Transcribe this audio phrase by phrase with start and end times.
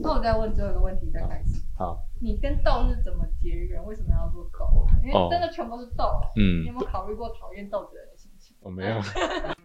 [0.00, 1.60] 那我再问最后一个问题再开始。
[1.76, 3.84] 好，你跟豆是怎么结缘？
[3.84, 4.94] 为什么要做狗啊？
[5.02, 6.20] 因为真的全部是豆。
[6.36, 8.56] 嗯你有没有考虑过讨厌豆子人的心情？
[8.60, 8.96] 我没有。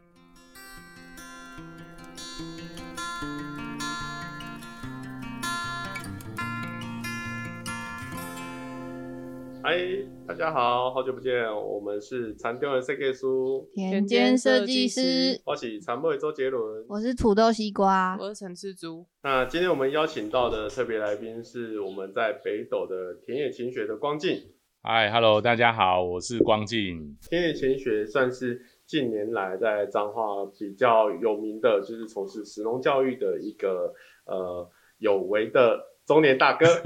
[9.66, 9.80] 嗨，
[10.28, 13.26] 大家好，好久不见，我们是残雕人设计师，
[13.74, 16.86] 田间设计师，我是残妹周杰伦。
[16.90, 24.52] 我是土豆西瓜，我是陈志珠，那今天我们邀请到的特别来宾是我们在北斗的田野勤学的光进。
[24.82, 27.18] 嗨，Hello，大家好，我是光进。
[27.30, 33.94] 田野勤学算是近年来在彰化比较有名的，就是从事实农教育的一个
[34.26, 36.66] 呃有为的中年大哥。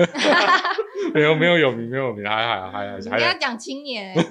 [1.13, 3.25] 没有没有有名没有有名，还还还你还还。
[3.25, 4.13] 要 讲青年。
[4.13, 4.23] 欸，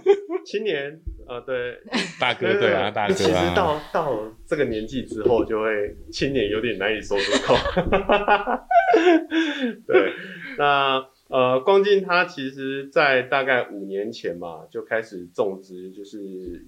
[0.45, 1.79] 青年，呃，对，
[2.21, 7.55] 大哥对啊大哥其实啊，到到这个年纪之后，就会青年有点难以说出口。
[9.87, 10.13] 对，
[10.59, 16.19] 那呃，光进他其实在大概五年前嘛，就开始种植，就是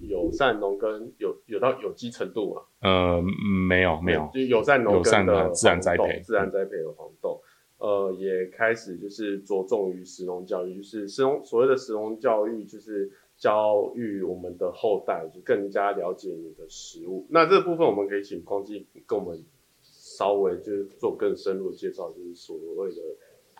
[0.01, 6.19] 友善农耕，有有到有机程度嘛，呃嗯没有没有，就友善农友善耕的的自然栽培。
[6.23, 7.41] 自然栽培的黄豆。
[7.79, 17.25] 呃，也开始就是着重于食农教育，就是食农所谓的食农教育，就是教育我们的后代，就更加了解你的食物。
[17.29, 19.43] 那这部分我们可以请光基跟我们
[19.81, 23.01] 稍微就是做更深入的介绍，就是所谓的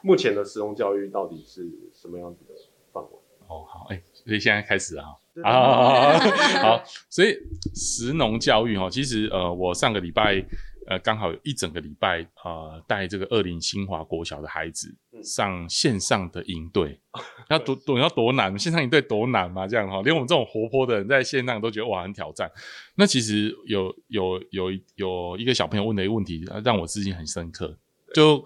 [0.01, 2.53] 目前的食农教育到底是什么样子的
[2.91, 3.09] 范围？
[3.47, 5.05] 哦好哎，所以现在开始啊。
[5.41, 6.19] 啊
[6.61, 7.37] 好，所以
[7.73, 10.43] 食农教育哈，其实呃，我上个礼拜
[10.89, 16.99] 呃刚好有一整个礼拜呃带这个二林新华国小的孩子嗯上线上的营队，
[17.49, 18.57] 要多多要多难？
[18.57, 19.67] 线上营队多难嘛？
[19.67, 22.51] 这样哈，连我们这种活泼的人在线上都觉得哇很挑战。
[22.95, 27.77] 那其实有有有一有一个小朋友问的一个问题，让我至今很深刻。
[28.13, 28.43] 就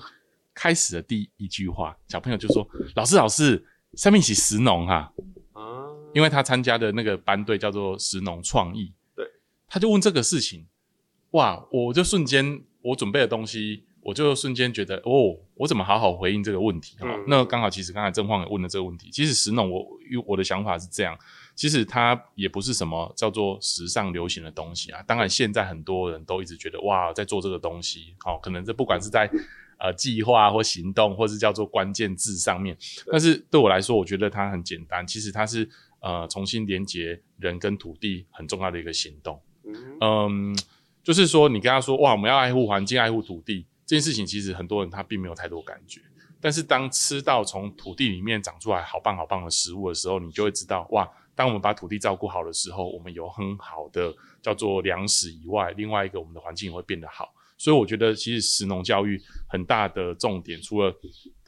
[0.54, 5.12] 开始的第一句话，小朋友就说：“老师老师，上面一起石农哈。”
[5.54, 9.26] 啊，因为他参加的那个班队叫做石农创意，对，
[9.68, 10.68] 他就问这个事情，
[11.34, 16.96] 哇，我就瞬间我准备的东西，我就瞬间觉得，哦，我怎么好好回应这个问题？
[17.02, 19.88] 哦，嗯那刚好其实刚才郑晃也问了这个问题，其实石农我
[20.26, 21.18] 我的想法是这样，
[21.56, 29.30] 其实它也不是什么叫做时尚流行的东西啊，当然现在很多人都一直觉得哇，在做这个东西，哦，可能这不管是在
[29.80, 32.78] 呃计划或行动，或是叫做关键字上面，
[33.12, 35.68] 但是对我来说，我觉得它很简单，其实它是
[36.00, 39.42] 呃重新连接人跟土地很重要的一个行动。
[39.66, 40.58] 嗯嗯，
[41.04, 46.02] 就是说你跟他说哇，我们要爱护环境、爱护土地这件事情，其实很多人他并没有太多感觉。
[46.40, 57.34] 但是当吃到从土地里面长出来好棒好棒的食物的时候，你就会知道哇，当我们把土地照顾好的时候，我们有很好的叫做粮食以外，另外一个我们的环境也会变得好。
[57.58, 60.94] 所以我觉得其实食农教育很大的重点，除了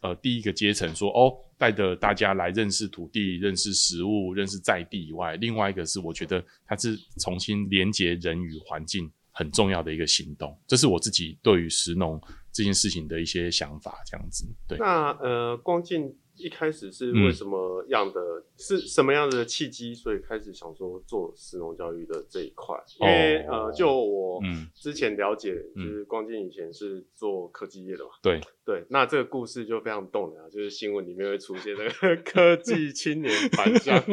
[0.01, 10.57] 呃第一个阶层说哦带着大家来认识土地、认识食物、认识在地以外，另外一个是我觉得它是重新连接人与环境很重要的一个行动。
[10.65, 12.19] 这是我自己对于石农
[12.51, 14.77] 这件事情的一些想法，这样子对。
[14.79, 18.19] 那呃，光进一开始是为什么样的，
[18.57, 22.75] 是什么样的契机，所以开始想说做石农教育的这一块？
[22.99, 34.03] 因为、哦呃，就我嗯之前了解，就嗯是光进以前是做科技业的嘛，对， 对，那这个故事就非常动人啊，就是新闻里面会出现那个 科技青年返乡，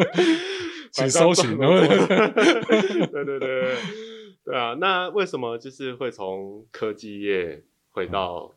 [0.93, 3.77] 请搜寻返乡做对对对
[4.45, 4.75] 对对啊！
[4.81, 8.53] 那为什么就是会从科技业回到、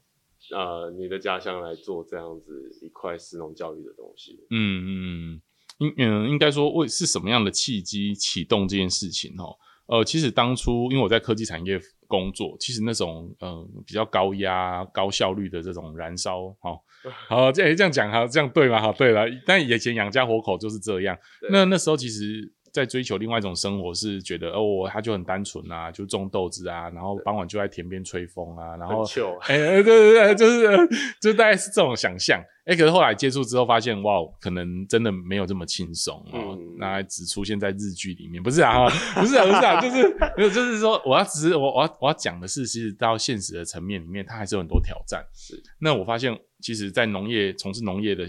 [0.51, 4.40] 呃你的家乡来做这样子一块食农教育的东西？
[4.51, 5.41] 嗯嗯，
[5.79, 9.56] 应嗯应该说为是什么样的契机启动这件事情哦？
[9.88, 16.79] 呃，其实当初因为我在科技产业工作，其实那种嗯、呃比较高压、高效率的这种燃烧，哦，
[17.29, 18.81] 好这样这样讲哈，这样对吗？
[18.81, 21.16] 哈，对了，但以前养家活口就是这样。
[21.51, 22.51] 那那时候其实。
[22.75, 29.06] 在追求另外一种生活，是觉得哦，他就很单纯啊，就种豆子啊，然后傍晚就在田边吹风啊，然后
[29.47, 30.78] 哎、呃对对对，就是呃
[31.22, 32.44] 就大概是这种想象。
[32.66, 45.24] 哎、可是后来接触之后发现，哇，可能真的没有这么轻松哦，嗯那、只出现在日剧里面，不是啊，不是啊，不是啊，就是没有，就是说，我要只是我我要我要讲的是，其实到现实的层面里面，它还是有很多挑战。
[45.31, 48.25] 是，那我发现，其实，在农业从事农业的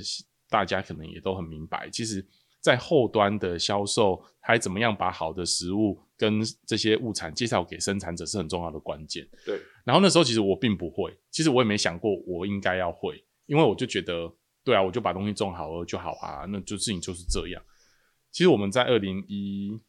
[0.51, 2.23] 大家可能也都很明白，其实，
[2.67, 9.25] 在后端的销售，还怎么样把好的食物跟这些物产介绍给生产者是很重要的关键。
[9.45, 14.29] 对，然后那时候其实我并不会，其实我也没想过我应该要会，因为我就觉得，
[14.65, 17.63] 对啊，我就把东西种好了就好啊，那就事情就是这样。
[18.33, 19.81] 其实我们在二零一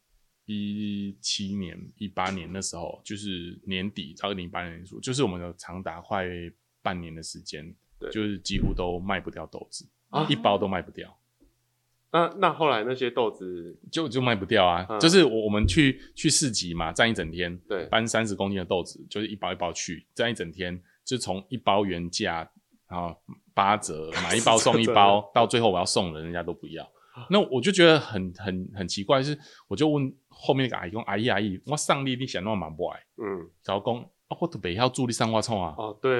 [0.46, 6.28] 一七年、一八年那时候，就是年底到二零一八年年初，就是我们的长达快
[6.80, 11.12] 半年的时间，对就是几乎都卖不掉豆子，啊一包都卖不掉。
[12.10, 14.98] 那那后来那些豆子，就就卖不掉啊，嗯。
[14.98, 22.48] 就是我我们去去市集嘛，站一整天，对搬三十公斤的豆子，就是一包一包去，站一整天，就从一包原价，
[22.88, 23.14] 然后
[23.52, 26.88] 八折买一包送一包，到最后我要送人，人家都不要。
[27.28, 36.10] 那我就觉得很很很奇怪，是我就问后面那个阿姨讲，阿姨阿姨，我上力你想弄嘛不爱，嗯，然后讲啊，我都北要助力三花葱啊，哦，对，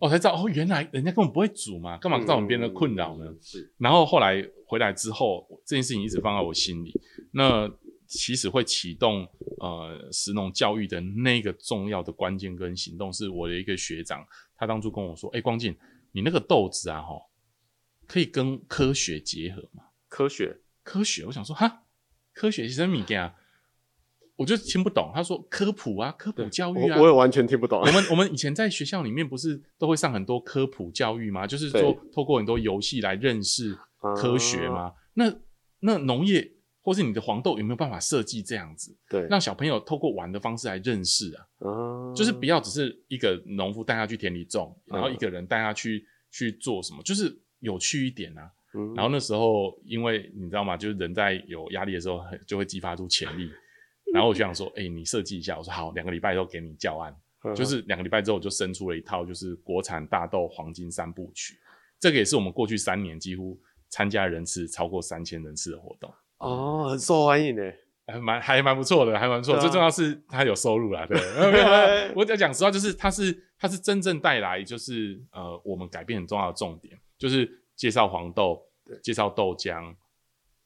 [0.00, 3.26] 我才知道哦，原来人家根本不会煮嘛，干嘛造成别人的困扰呢？
[3.26, 3.38] 嗯？
[3.42, 6.98] 是，然后后来回来之后，这件事情一直放在我心里。
[7.32, 7.70] 那
[8.06, 9.28] 其实会启动
[9.58, 14.26] 呃食农教育的那个重要的关键跟行动，是我的一个学长，
[14.56, 15.76] 他当初跟我说：“哎、光进，
[16.12, 17.14] 你那个豆子啊，哈，
[18.06, 19.84] 可以跟科学结合嘛？
[20.08, 21.82] 科学，科学？”我想说，哈，
[22.32, 23.34] 科学是什么物件啊？
[24.40, 25.12] 我就听不懂。
[25.14, 27.92] 他说科普啊，科普教育啊，我我也完全听不懂我。
[27.92, 31.46] 们我们以前在学校里面不是都会上很多科普教育吗？
[31.46, 33.76] 就是说透过很多游戏来认识
[34.16, 34.92] 科学啊吗？
[35.12, 35.30] 那
[35.80, 36.50] 那农业
[36.80, 41.44] 或是你的黄豆有没有办法设计这样子，对，让小朋友透过玩的方式来认识啊？
[41.68, 48.50] 啊就是不要只是一个农夫带他去田里种，嗯然后一个人带他去去做什么，就是有趣一点啊。
[48.72, 50.76] 嗯然后那时候，因为你知道吗？
[50.76, 53.50] 就是人在有压力的时候，很就会激发出潜力。
[54.12, 55.56] 然后我就想说，哎、你设计一下。
[55.56, 57.12] 我说好，两个礼拜后给你教案。
[57.42, 61.58] 嗯就是两个礼拜之后，我就生出了一套就是国产大豆黄金三部曲。
[61.98, 63.58] 这个也是我们过去三年几乎
[63.88, 67.62] 参加人次超过三千人次的活动，哦，很受欢迎呢。
[68.06, 69.54] 还蛮还蛮不错的，还蛮不错。
[69.54, 72.12] 啊最重要是他有收入啦，对， 没有没有。
[72.14, 78.62] 我只要讲实话，就是他是他是真正带来就是呃我们改变很重要的重点，就是介绍黄豆，
[79.02, 79.94] 介绍豆浆、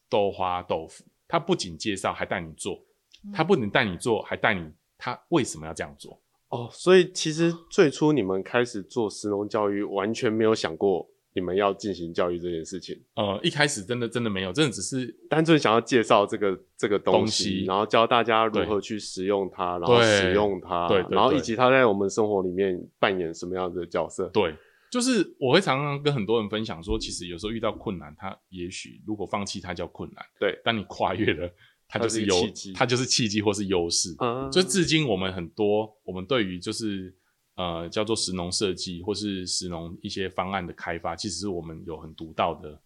[0.09, 1.05] 豆花、豆腐。
[1.29, 2.83] 他不仅介绍，还带你做。
[3.25, 6.21] 嗯他不能带你做，还带你他为什么要这样做。
[6.51, 24.29] 哦，所以其实最初你们开始做石农教育，完全没有想过你们要进行教育这件事情，呃，一开始真的真的没有，真的只是单纯想要介绍这个这个东东西，西然后教大家如何去使用它，然后使用它，对对对然后以及它在我们生活里面扮演什么样的角色。
[24.29, 24.55] 对，
[24.93, 31.51] 就是我会常常跟很多人分享说，其实有时候遇到困难，他也许如果放弃，它叫困难；对，当你跨越了，
[31.99, 34.15] 它就是一是优个契机，它就是契机或是优势。
[34.19, 37.15] 啊就至今我们很多，我们对于就是
[37.55, 42.81] 呃叫做石农设计或是石农一些方案的开发，其实是我们有很独到的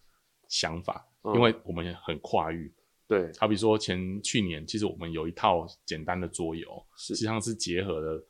[0.48, 2.72] 想法，嗯因为我们很跨域。
[3.06, 8.22] 对，好比说前去年，其实我们有一套简单的桌游，实际上是结合了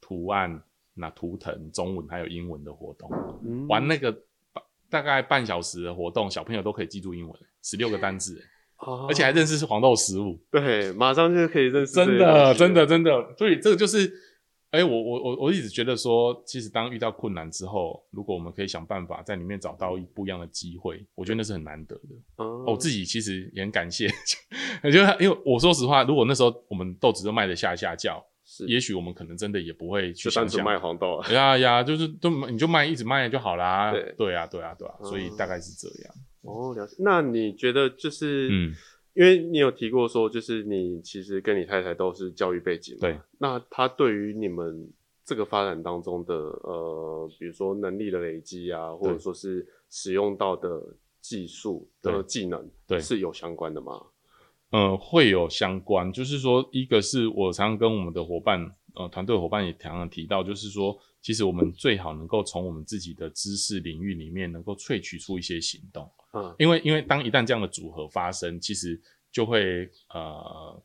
[0.00, 0.62] 图案、
[0.94, 3.10] 那图腾、中文还有英文的活动。
[3.44, 4.12] 嗯玩那个
[4.52, 8.40] 半大概半小时的活动，小朋友都可以记住英文，十六个单字，
[8.86, 13.34] 哦而且还认识是黄豆食物，对，马上就可以认识真的，真的，真的。
[13.38, 14.12] 所以这个就是，
[14.70, 22.44] 哎、我我我我一直觉得说，其实当遇到困难之后，如果我们可以想办法在里面找到一不一样的机会，我觉得那是很难得的。
[22.44, 24.08] 哦我自己其实也很感谢，
[24.82, 31.32] 我觉得因为我说实话，如果那时候我们豆子都卖的下下叫，是也许我们可能真的也不会去单纯卖黄豆了。
[31.32, 33.92] 呀呀，就是都你就卖一直卖就好啦。
[33.92, 36.14] 对对啊，对啊，对啊，所以嗯大概是这样。
[36.42, 36.96] 哦，了解。
[36.98, 38.74] 那你觉得就是，嗯，
[39.14, 43.18] 因为你有提过说，就是你其实跟你太太都是教育背景嘛，对。
[43.38, 44.90] 那他对于你们
[45.24, 50.82] 这个发展当中的呃，比如说能力的累积啊，或者说是使用到的
[51.20, 54.00] 技术的技能，对是有相关的吗？
[54.70, 58.58] 呃，会有相关，就是说，一个是我常常跟我们的伙伴，
[58.94, 70.82] 呃，团队伙伴也常常提到，就是说，其实我们最好能够从我们自己的知识领域里面，能够萃取出一些行动，嗯，因为因为当一旦这样的组合发生，其实就会呃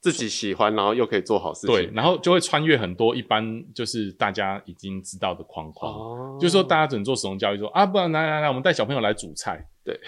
[0.00, 9.68] 自己喜欢，然后又可以做好事情，对，然后就会穿越很多一般就是大家已经知道的框框，哦，就是说大家只能做使用教育说啊，不然来来来，我们带小朋友来煮菜。
[9.84, 10.00] 对，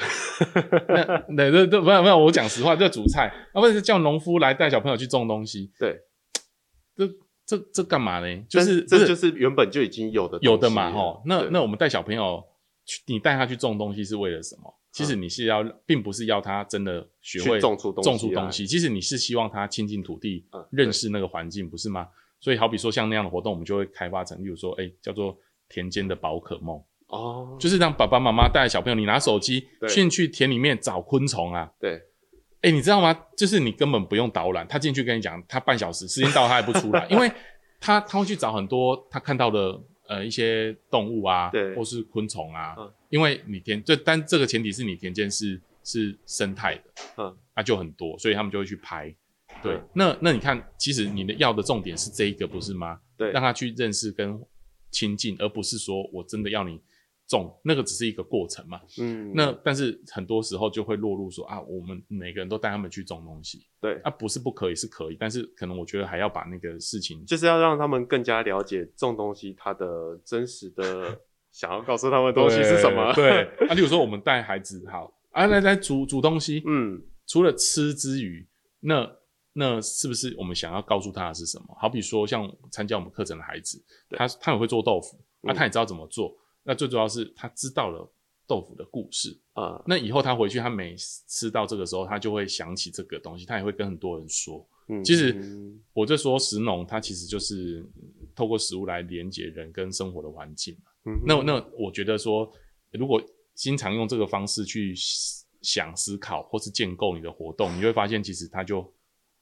[1.28, 6.00] 那对对对，没有没有，我讲实话，这煮菜啊，不是叫农夫来带小朋友去种东西，对，
[6.96, 7.06] 这
[7.44, 8.36] 这这干嘛呢？
[8.48, 11.22] 就但是这就是原本就已经有的有的嘛，东西了吼。
[11.26, 12.55] 那对那我们带小朋友去，
[13.06, 14.72] 你带他去种东西是为了什么？
[14.92, 18.66] 其实你是要，并不是要他真的学会种出东西种出东西。
[18.66, 22.08] 其实你是希望他亲近土地嗯，认识那个环境，不是吗？
[22.40, 25.36] 所以好比说像那样的活动，我们就会开发成，例如说，哎，叫做
[25.68, 31.70] 田间的宝可梦，哦，就是让爸爸妈妈带小朋友，你拿手机对进去田里面找昆虫啊。
[31.78, 32.00] 对，
[32.62, 33.14] 哎，你知道吗？
[33.36, 37.30] 就是你根本不用导览，他进去跟你讲，他半小时时间到他还不出来， 因为
[37.80, 39.78] 他他会去找很多他看到的
[40.08, 46.82] 呃一些动物啊，对或是昆虫啊，嗯因为你田这但这个前提是你田间是是生态的，
[47.18, 49.14] 嗯，那就很多，所以他们就会去拍。
[49.62, 53.00] 对，嗯那那你看，其实你的要的重点是这一个，不是吗？
[53.16, 54.38] 对让他去认识跟
[54.90, 56.80] 亲近，而不是说我真的要你
[57.28, 58.80] 种，那个只是一个过程嘛。
[58.98, 71.18] 嗯，那但是很多时候就会落入说啊，我们每个人都带他们去种东西，对，啊，不是不可以，是可以，但是可能我觉得还要把那个事情就是要让他们更加了解种东西它的真实的
[71.52, 73.12] 想要告诉他们的东西是什么。
[73.14, 78.46] 对， 啊，例如说我们带孩子好啊，来来煮煮东西，嗯，除了吃之余，
[78.80, 79.10] 那
[79.54, 81.74] 那是不是我们想要告诉他的是什么？
[81.80, 88.12] 好比说像参加我们课程的孩子，他他也会做豆腐，那，嗯他也知道怎么做，那最主要是他知道了
[88.46, 89.38] 豆腐的故事。
[89.54, 94.66] 啊，那以后他回去，他每吃到这个时候，他就会想起这个东西，他也会跟很多人说。
[94.88, 100.90] 嗯其实嗯我就说食农，它其实就是嗯透过食物来连接人跟生活的环境嘛。
[101.06, 102.48] 嗯那那我觉得说，
[102.92, 103.20] 如果
[103.54, 104.94] 经常用这个方式去
[105.60, 108.88] 想思考或是建构你的活动，你会发现其实它就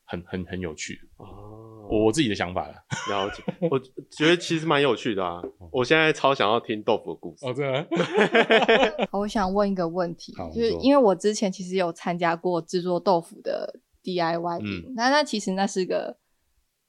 [0.04, 0.98] 很很很有趣。
[1.16, 2.74] 哦，我自己的想法了。
[3.10, 3.78] 了解，我
[4.10, 5.42] 觉得其实蛮有趣的啊。
[5.70, 7.46] 我现在超想要听豆腐的故事。
[7.46, 9.08] 哦，真的？
[9.10, 16.16] 好我想问一个问题，就是因为我之前其实有参加过制作豆腐的 DIY 嗯，那那其实那是个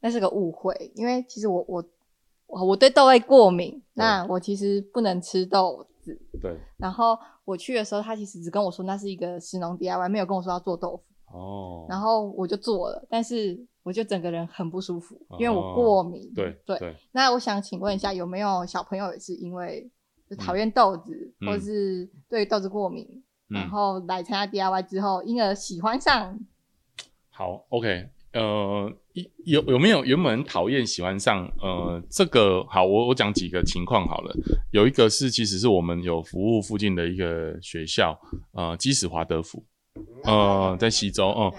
[0.01, 1.83] 那是个误会，因为其实我我
[2.47, 6.19] 我我对豆类过敏，那我其实不能吃豆子。
[6.41, 11.03] 对，然后我去的时候，他其实只跟我说那是一个食农 DIY，没有跟我说要做豆腐。
[11.35, 16.31] 哦，然后我就做了，但是我就整个人很不舒服，因为哦我过敏。
[16.33, 16.79] 对对。
[16.79, 19.89] 对，那我想请问一下，有没有小朋友也是因为
[20.29, 23.05] 就讨厌豆子，嗯或是对豆子过敏，
[23.49, 26.39] 嗯然后来参加 DIY 之后，因而喜欢上？
[27.29, 28.89] 好，OK，呃，
[29.43, 31.45] 有有没有原本讨厌喜欢上？
[31.61, 34.33] 呃，这个好，我我讲几个情况好了。
[34.71, 38.17] 有一个是，其实是我们有服务附近的一个学校，
[38.53, 39.63] 呃，基史华德福，
[40.23, 41.51] 呃，在西周，嗯、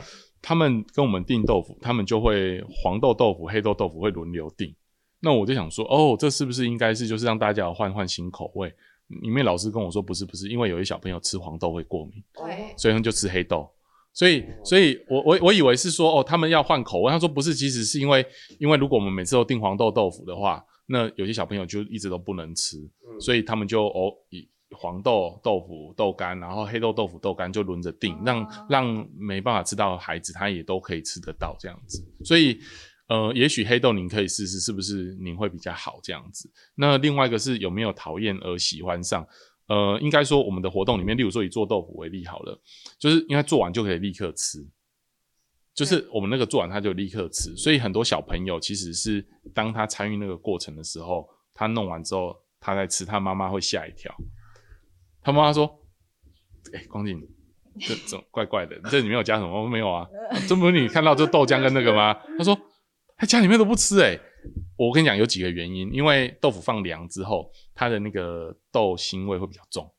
[0.42, 4.74] 他们跟我们订豆腐，他们就会黄豆豆腐、黑豆豆腐会轮流订。
[5.20, 8.72] 那我就想说，哦，这是不是应该是就是让大家换换新口味？
[9.22, 12.22] 里面老师跟我说，不是不是，因为有些小朋友吃黄豆会过敏。
[12.34, 13.68] 对，所以他们就吃黑豆。
[14.12, 17.10] 所以，所以我我我以为是说，哦，他们要换口味。
[17.10, 18.24] 他说不是，其实是因为，
[18.58, 32.04] 因为如果我们每次都订黄豆豆腐的话，那有些小朋友就一直都不能吃，嗯所以他们就哦以黄豆豆腐豆干，然后黑豆豆腐豆干就轮着订，让哦让没办法吃到的孩子他也都可以吃得到这样子。
[32.24, 32.58] 所以，
[33.08, 36.50] 呃，也许黑豆您可以试试，是不是您会比较好这样子？
[36.74, 39.26] 那另外一个是有没有讨厌而喜欢上？
[39.68, 42.60] 呃，应该说我们的活动里面，例如说以做豆腐为例好了，
[42.98, 44.64] 就是应该做完就可以立刻吃，
[45.74, 54.14] 就是我们那个做完他就立刻吃，所以很多小朋友其实是当他参与那个过程的时候，他弄完之后他在吃，他妈妈会吓一跳，
[55.26, 55.66] 他妈妈说
[56.72, 57.20] ：“哎、光景，
[57.80, 60.06] 这这怪怪的， 这里面有加什么？”我说没有啊，
[60.48, 62.14] 这不是你看到这豆浆跟那个吗？
[62.38, 62.56] 他说
[63.18, 64.16] ：“他家里面都不吃哎、
[64.76, 69.92] 我跟你讲有几个原因，因为豆腐放凉之后，它的那个豆腥味会比较重，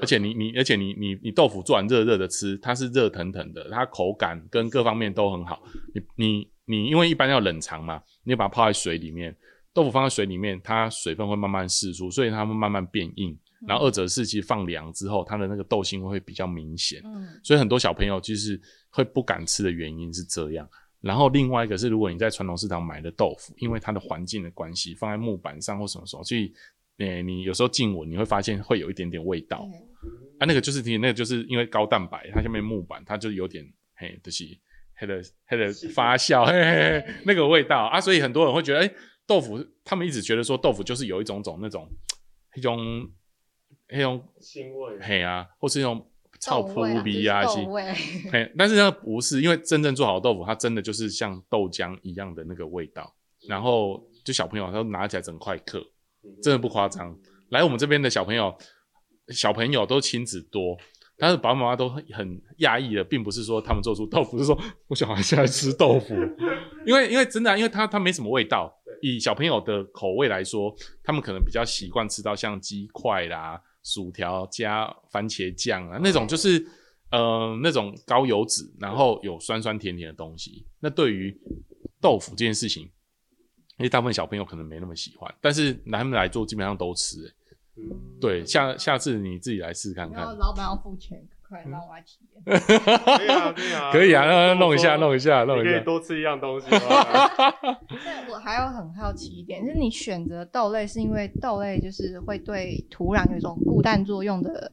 [0.00, 5.62] 而且你你而且你你你豆腐做完热热的吃，它是热腾腾的，它口感跟各方面都很好。
[5.94, 9.36] 你你你因为一般要冷藏嘛，你把它泡在水里面，
[9.72, 13.38] 豆腐放在水里面，它水分会慢慢释出，所以它会慢慢变硬。
[13.66, 17.00] 然后二者是其实放凉之后，它的那个豆腥味会比较明显。
[17.04, 20.68] 嗯，所以很多小朋友就是会不敢吃的原因是这样。
[21.00, 26.52] 然后另外一个是，如果你在传统市场买的豆腐，因为它的环境的关系，放在木板上或什么时候，所以，
[26.98, 29.66] 呃，你有时候进闻你会发现会有一点点味道。
[30.38, 33.64] 啊，那个就是你那个就是因为高蛋白，它下面木板它就有点
[33.94, 34.44] 嘿，就是
[34.94, 38.94] 黑的黑的发酵，嘿嘿嘿，那个味道啊，所以很多人会觉得，哎、
[39.26, 41.88] 豆腐他们一直觉得说豆腐就是有一种种那种
[42.56, 42.78] 一种
[43.92, 46.06] 那种腥味，嘿啊，或是那种
[46.40, 47.92] 臭扑鼻啊，是就是豆味。
[48.32, 53.12] 嘿，但是呢不是，因为真正做好的豆腐，它真的就是像豆浆一样的那个味道，
[53.48, 55.82] 然后就小朋友他拿起来整块嗑，
[56.42, 57.16] 真的不夸张。
[57.50, 58.56] 来我们这边的小朋友，
[59.28, 60.76] 小朋友都亲子多，
[61.18, 64.56] 但是爸爸妈妈都很很讶异的，并不是说他们做出豆腐，是说
[64.86, 66.14] 我小孩现在吃豆腐，
[66.86, 68.72] 因为因为真的啊、因为它它没什么味道。
[69.02, 70.70] 以小朋友的口味来说，
[71.02, 76.66] 他们可能比较习惯吃到像鸡块啦、薯条加番茄酱啊那种，就是
[77.10, 80.66] 呃那种高油脂，然后有酸酸甜甜的东西。
[80.78, 81.36] 那对于
[82.00, 82.82] 豆腐这件事情，
[83.78, 87.34] 因为大部分小朋友可能没那么喜欢，但是拿他们来做基本上都吃、欸
[88.20, 90.20] 对，下下次你自己来试看看。
[90.20, 92.42] 然后老板要付钱，快让我来体验。
[92.44, 95.84] 可以啊，可以啊，可以啊，那弄一下，弄一一下，弄你可以一下。
[95.84, 96.78] 多吃一样东西吗？
[98.06, 104.70] 但我还有很好奇一点，就是你选择豆类是因为豆类就是会对土壤有一种固氮作用的，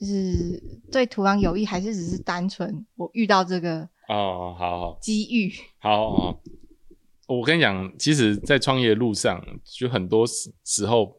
[0.00, 5.52] 就是对土壤有益，还是只是单纯我遇到这个哦，好好机遇？
[5.78, 6.40] 好好，
[7.28, 11.16] 我跟你讲，其实，在创业路上，就很多时时候，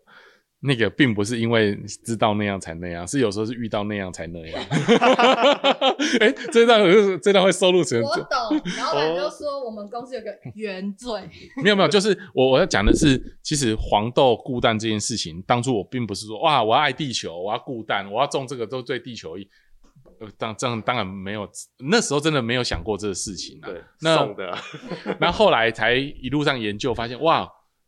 [0.66, 4.62] 那个并不是因为知道那样才那样，是有时候是遇到那样才那样。
[6.20, 6.82] 哎、这段
[7.22, 8.28] 这段会收录成我懂，
[8.78, 11.30] 老板就说我们公司有个原罪，
[11.64, 19.48] 没有没有，就是我我要讲的是，其实黄豆固氮这件事情，当初我并不是说哇，我要爱地球，我要固氮，我要种这个都对地球益。
[20.18, 21.46] 呃，当这样当然没有，
[21.90, 23.68] 那时候真的没有想过这个事情啊。
[23.68, 24.58] 对，那送的啊，
[25.20, 27.46] 然后后来才一路上研究，发现哇，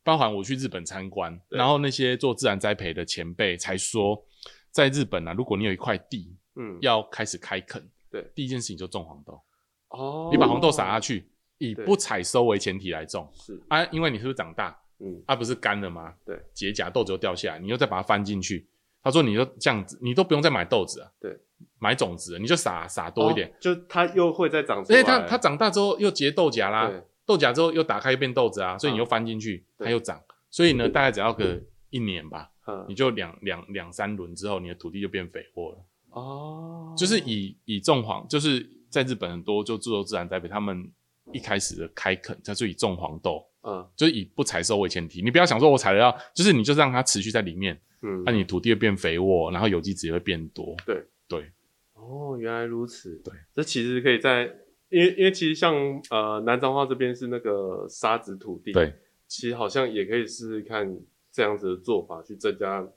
[0.08, 4.24] 包含我去日本参观，然后那些做自然栽培的前辈才说，
[4.72, 8.26] 在日本啊，如果你有一块地嗯，要开始开垦，对。
[8.34, 9.42] 第一件事情就种黄豆，
[9.90, 13.30] 哦，你把黄豆撒下去，以不采收为前提来种。
[13.34, 14.80] 是，啊，因为你是不是长大？
[15.00, 16.14] 嗯，它、不是干了吗？
[16.26, 18.66] 对，结荚豆子就掉下来，你又再把它翻进去。
[19.04, 21.38] 他说你就这样子，你都不用再买豆子啊，对，
[21.80, 23.50] 买种子，你就撒撒多一点。
[23.50, 26.88] 哦，就它又会再长出来，因为它它长大之后又结豆荚啦。
[26.88, 29.86] 对，豆荚之后又打开又变豆子啊，所以你又翻进去，对。
[29.86, 30.20] 它又长，
[30.50, 32.86] 所以呢，大概只要个一年吧，嗯。
[32.88, 35.86] 你就两两两三轮之后，你的土地就变肥沃了。
[36.10, 40.90] 哦，就是以以种黄，就是在日本很多就自由自然栽培，他们
[41.34, 43.88] 一开始的开垦，它就以种黄豆，嗯。
[43.96, 45.22] 就是以不采收为前提。
[45.22, 50.76] 你不要想说我采了要，就是你就让它持续在里面，嗯，那、你土地会变肥沃，然后有机质也会变多。
[50.86, 51.04] 对。
[51.30, 51.52] 对，
[51.96, 53.22] 哦，原来如此。
[53.22, 54.50] 对，这其实可以在，
[54.90, 55.76] 因为因为其实像
[56.10, 58.94] 呃南彰化这边是那个沙子土地，对，
[59.28, 60.98] 其实好像也可以试试看
[61.32, 62.88] 这样子的做法，去增加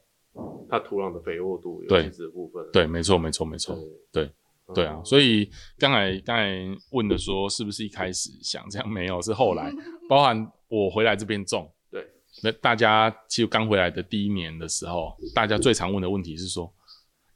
[0.69, 2.65] 它土壤的肥沃度、有对机质的部分。
[2.73, 3.77] 对，没错，没错，没错。
[4.13, 4.31] 对
[4.73, 9.73] 对啊，所以刚才刚才问的说，是不是一开始想这样没有，是后来，
[10.09, 12.07] 包含我回来这边种，对，
[12.45, 16.73] 那大家其实刚回来的第一年的时候，大家最常问的问题是说，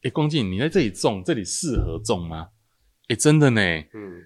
[0.03, 2.51] 哎，光进你在这里种，这里适合种吗？
[3.09, 4.23] 哎，真的呢，嗯，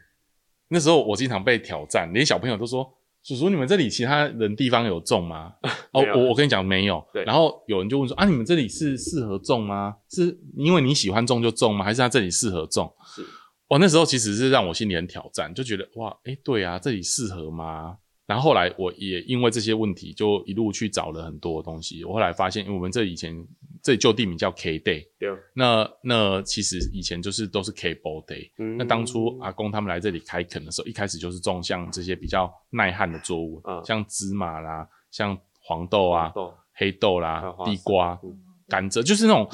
[0.69, 2.95] 那时候我经常被挑战，连小朋友都说。
[3.25, 5.53] 叔叔，你们这里其他人地方有种吗？
[5.93, 7.05] 哦，我我跟你讲没有。
[7.13, 9.97] 对然后有人就问说啊，你们这里是适合种吗？
[10.09, 11.85] 是因为你喜欢种就种吗？
[11.85, 12.91] 还是他这里适合种？
[13.15, 13.23] 是，
[13.69, 17.97] 哇，那时候其实是让我心里很挑战，就觉得哇，诶，对啊，这里适合吗？
[18.29, 22.05] 然后后来我也因为这些问题，就一路去找了很多东西。
[22.05, 23.35] 我后来发现，因为我们这以前
[23.83, 28.51] 这里旧地名叫 K Day，对，那那其实以前就是都是 K Ball Day。
[28.59, 38.39] 嗯那当初阿公他们来这里开垦的时候，一开始就是种像这些比较耐旱的作物，嗯像芝麻啦，像黄豆啊、豆黑豆啦地瓜嗯、
[38.69, 39.49] 甘蔗，就是那种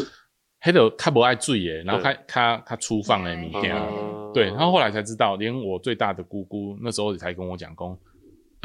[0.61, 3.73] 黑豆较不爱醉耶，然后他他他粗放哎米片。
[3.73, 3.87] 啊
[4.35, 7.97] 对，然后后来才知道，连我最大的姑姑那时候才跟我讲，公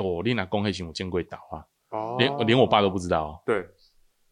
[0.04, 2.16] 哦，你拿公黑型我见过倒啊，哦。
[2.20, 3.66] 连连我爸都不知道哦，对，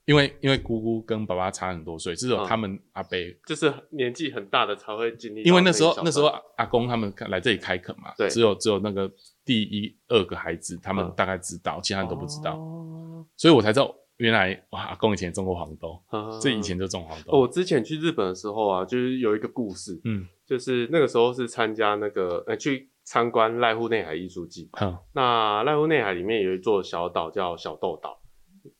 [0.05, 2.47] 因为因为姑姑跟爸爸差很多岁，只有嗯。
[2.47, 6.27] 他们阿伯，就是年纪很大的才会经历因为那时候那时候
[6.57, 8.29] 阿公他们来这里开垦嘛，对。
[8.29, 9.11] 只有只有那个
[9.43, 11.13] 第一二个孩子，他们嗯。
[11.15, 13.25] 大概知道，其他人都不知道，哦。
[13.35, 28.19] 所以我才知道原来哇，阿公以前种过黄豆，啊这以前就种黄豆，哦我之前去日本的时候啊，就是有一个故事，嗯，就是那个时候是参加那个呃去参观濑户内海艺术季，好，那濑户内海里面有一座小岛叫小豆岛，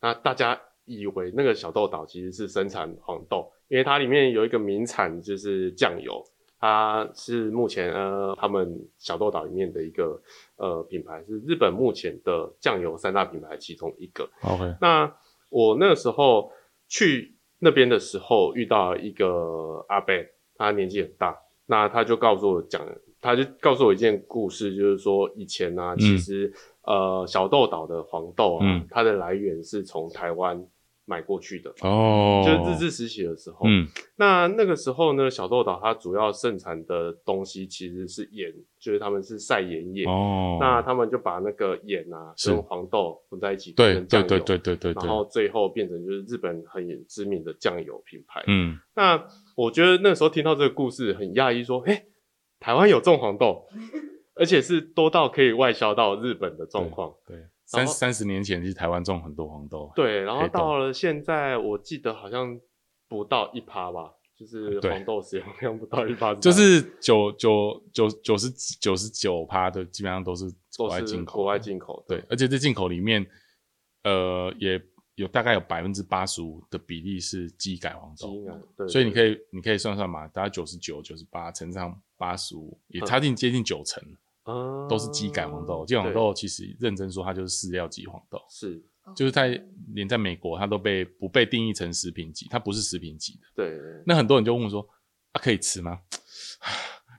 [0.02, 6.22] 那大家以为那个小豆岛其实是生产黄豆，因为它里面有一个名产就是酱油，
[6.60, 10.22] 它是目前呃他们小豆岛里面的一个
[10.58, 14.30] 呃品牌，是日本目前的酱油三大品牌其中一个。
[14.42, 15.10] ，OK，那
[15.48, 16.52] 我那个时候
[16.90, 20.14] 去那边的时候，遇到一个阿伯，
[20.58, 21.34] 他年纪很大，
[21.66, 22.86] 那他就告诉我讲，
[23.22, 26.52] 他就告诉我一件故事，就是说以前呢、其实、
[26.84, 30.66] 呃小豆岛的黄豆啊，嗯它的来源是从台湾
[31.06, 31.74] 买过去的。
[31.82, 40.06] 哦，就是日治时期的时候，嗯那那个时候呢，小豆岛它主要盛产的东西其实是盐，就是他们是晒盐业。
[40.06, 48.44] 哦，那他们就把那个盐啊跟黄豆混在一起，对对对对对对，然后最后变成就是日本很知名的酱油品牌。
[48.48, 49.22] 嗯，那
[49.56, 52.04] 我觉得那时候听到这个故事很讶异，说，哎、
[52.60, 53.68] 台湾有种黄豆，
[54.36, 57.14] 而且是多到可以外销到日本的状况。
[57.26, 62.60] 对，三三十年前其实台湾种很多黄豆，对，然后到了现在，我记得好像
[63.08, 64.92] 不到一趴吧，就是对。
[64.92, 70.46] 黄豆使用量不到一趴， 就是九九九九十九十九趴的基本上都是
[70.78, 72.16] 国外进口，国外进口的。
[72.16, 73.26] 对，而且这进口里面，
[74.04, 74.82] 呃，也
[75.16, 84.04] 有大概有百分之八十五的比例是基改黄豆，基因啊，对，所以你可以以你可以算算嘛，大概九十九、九十八乘上八十五，也嗯差近接近九成
[84.44, 85.86] 啊都是基改黄豆。
[85.86, 88.82] 基改黄豆其实认真说，它就是饲料级黄豆，是，
[89.16, 89.62] 就是在
[89.94, 93.40] 连在美国它都被不被定义成食品级，它不是食品级的。
[93.56, 94.88] 对，那很多人就问我说
[95.32, 96.00] ：“啊，可以吃吗？”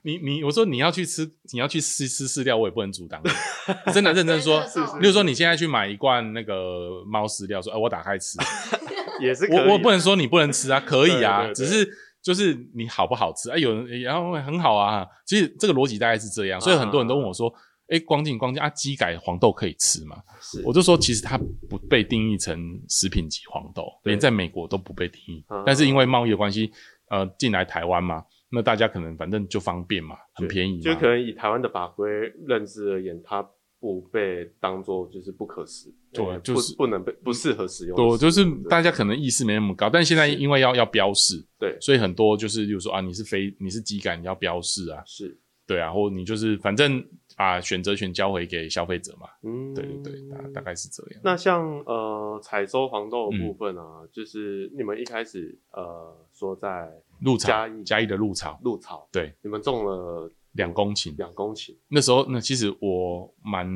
[0.01, 3.91] 你你我说你要去吃，你要去吃吃饲料，我也不能阻挡你。
[3.91, 4.63] 真的认真说，
[5.01, 8.37] 例如说你现在去买一罐那个猫饲料，说哎、我打开吃，
[9.19, 11.85] 也是可以的我我不能说你不能吃啊， 可以啊，只是
[12.21, 13.49] 就是你好不好吃？
[13.49, 17.51] 哎、有人然后很好啊，其实这个逻辑大概是这样，所以很多人都问我说，
[17.87, 20.17] 哎、光进光进啊，鸡改黄豆可以吃吗？
[20.41, 20.61] 是。
[20.65, 21.37] 我就说其实它
[21.69, 26.71] 不被定义成食品级黄豆，连在美国都不被定义啊，但是因为贸易的关系，
[27.09, 32.09] 呃，进来台湾嘛，那大家可能反正就方便嘛，很便宜嘛，就可能以台湾的法规
[32.47, 33.41] 认知而言，它
[33.79, 37.95] 不被当做就是不可食，呃对就是不不能被不适合使用。
[37.95, 47.01] 对，就是大家可能意识没那么高，但现在因为要要标示，对所以很多就是，比如说啊，你是非你是机感，你要标示啊，是对啊，或你就是反正
[47.37, 51.21] 把选择权交回给消费者嘛，嗯，对对对，大大概是这样。
[51.23, 63.67] 那像呃采收黄豆的嗯部分啊，就是你们一开始呃说在鹿草嘉义嘉义的鹿草，鹿草，对，你们种了两公顷，两公顷，那时候那其实我蛮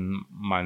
[0.42, 0.66] 蛮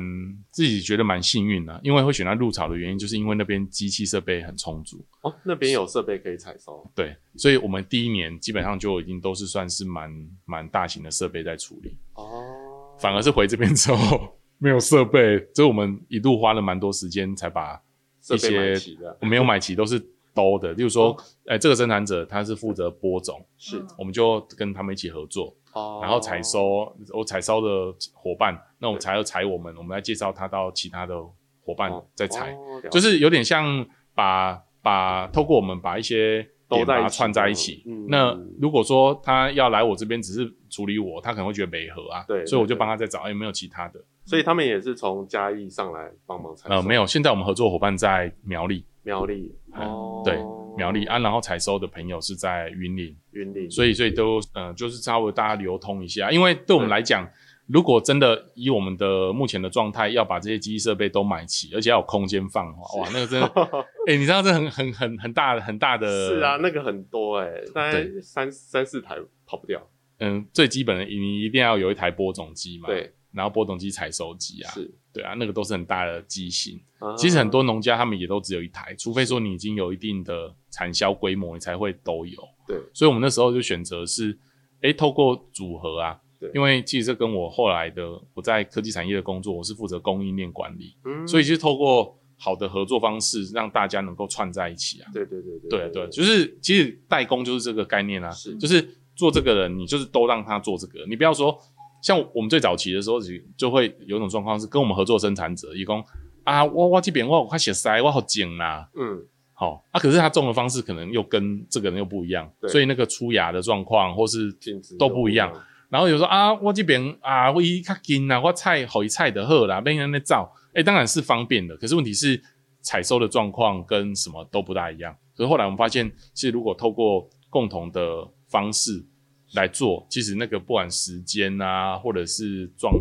[0.52, 10.10] 自己觉得蛮幸运的、因为会选到鹿草的原因，就是因为那边机器设备很充足，哦，那边有设备可以采收，对，所以我们第一年基本上就已经都是算是蛮
[10.46, 11.98] 蛮大型的设备在处理。
[12.14, 17.80] 哦， 反而是回这边之后没有设备，所以我们一度花了蛮多时间才把
[18.22, 18.76] 设一些
[19.22, 20.00] 没有买齐，都是
[20.34, 20.74] 兜的。
[20.74, 21.16] 例如说，
[21.46, 31.16] 哎、这个生产者他是负责播种，是嗯我们就跟他们一起合作，哦，然后采收我采收的伙伴，那我们才要采我们，我们来介绍他到其他的
[31.62, 33.86] 伙伴哦再采，哦就是有点像
[34.16, 37.84] 把把透过我们把一些都在一起点把它串在一起。
[37.86, 42.80] 嗯那如果说他要来我这边只是处理我，他可能会觉得没合啊，对所以我就对。
[42.80, 44.00] 帮他再找，哎有没有其他的？
[44.26, 50.36] 所以他们也是从嘉义上来帮忙采收，呃，没有，现在我们合作伙伴在苗栗，苗栗嗯哦，对，
[50.78, 57.28] 苗栗啊，然后采收的朋友是在云林，云林，所以所以都呃就是稍微大家流通一下，因为对我们来讲，
[57.66, 63.48] 如果真的以我们的目前的状态，要把这些机器设备都买齐，而且要有空间放的话，哇，那个真的，
[64.08, 69.86] 哎、你知道这很很很很大的很大的，是啊，，那个很多哎，大概三三四台跑不掉，
[70.20, 76.80] 嗯，最基本的你一定要有一台播种机嘛，，对，然后播种机、采收机啊，是，对啊，那个都是很大的机型。
[77.00, 82.42] 啊其实很多农家他们也都只有一台，除非说你已经有一定的产销规模，你才会都有。
[82.68, 84.38] 对所以我们那时候就选择是，
[84.82, 95.10] 诶，透过组合啊对，因为其实这跟我后来的我在科技产业的工作，我是负责供应链管理，嗯所以就是透过好的合作方式，让大家能够串在一起啊。
[95.14, 101.60] 对对对对对就是其实代工就是这个概念啊，是就是做这个人，你就是都让他做这个，你不要说
[102.08, 106.02] 像我们最早期的时候，就就会有一种状况是跟我们合作生产者，一共
[106.46, 109.28] 啊，我我这边我有快写塞，我好紧啦，嗯。
[109.60, 114.56] 好、啊，可是他种的方式可能又跟这个人又不一样，所以那个出芽的状况或是
[115.00, 115.52] 都不一样。
[115.90, 122.40] 然后有时候啊，我这边啊，我一较近啊，我菜好一菜的好啦，被人那照，哎，当然是方便的，可是问题是
[122.84, 125.16] 采收的状况跟什么都不大一样。
[125.34, 129.04] 所以后来我们发现，其实如果透过共同的方式
[129.54, 132.94] 来做，其实那个不管时间啊，或者是状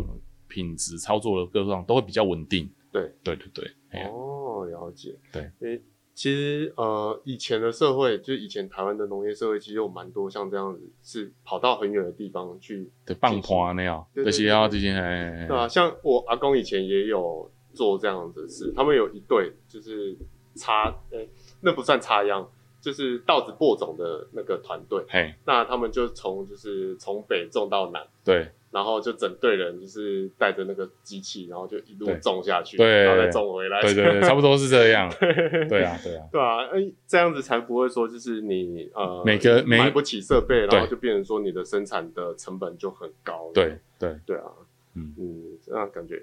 [0.47, 2.69] 品质、操作的各种都会比较稳定。
[2.91, 3.11] 对。
[3.23, 5.15] 对对对，哦，了解。
[5.31, 5.81] 对，因为
[6.15, 20.17] 其实呃，以前的社会，就以前台湾的农业社会，其实有蛮多像这样子，是跑到很远的地方去，对棒花那样，对对就是要这些，哎，对啊，像我阿公以前也有做这样子的事，他们有一对就是
[20.55, 21.29] 插，诶、
[21.61, 22.49] 那不算插秧，
[22.81, 28.05] 就是稻子播种的那个团队，嘿，那他们就从就是从北种到南。
[28.23, 33.81] 对然后就整队人就是带着那个机器，然后就一路种下去，对然后再种回来。
[33.81, 35.09] 对对对， 差不多是这样。
[35.19, 43.49] 对啊，对啊， 对啊，哎，这样子才不会说就是你呃每个每买不起设备，然后对就变成说你的生产的成本就很高。
[43.53, 44.51] 对对对啊，
[44.95, 46.17] 嗯嗯，这样感觉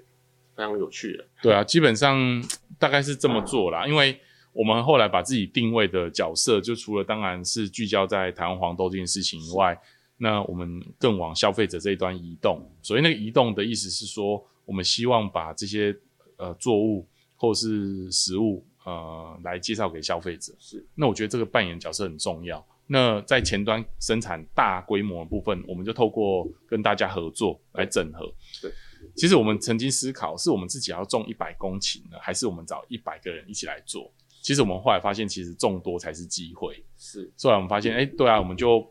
[0.55, 1.25] 非常有趣的。
[1.41, 2.15] 对啊，基本上
[2.77, 3.87] 大概是这么做啦。
[3.87, 4.17] 因为
[4.55, 9.77] 我们后来把自己定位的角色，就除了当然是聚焦在台湾黄豆这件事情以外，
[10.15, 12.65] 那我们更往消费者这一端移动。
[12.81, 15.93] 所以那个移动的意思是说，我们希望把这些
[16.37, 20.53] 呃作物或是食物呃来介绍给消费者。
[20.57, 22.65] 是，那我觉得这个扮演角色很重要。
[22.87, 28.33] 那在前端生产大规模的部分，我们就透过跟大家合作来整合。
[28.61, 28.71] 对，
[29.17, 34.13] 其实我们曾经思考，是我们自己要种一百公顷呢，还是我们找一百个人一起来做？
[34.45, 36.75] 其实我们后来发现，其实众多才是机会。
[36.95, 38.85] 是，后来我们发现，哎、对啊，我们就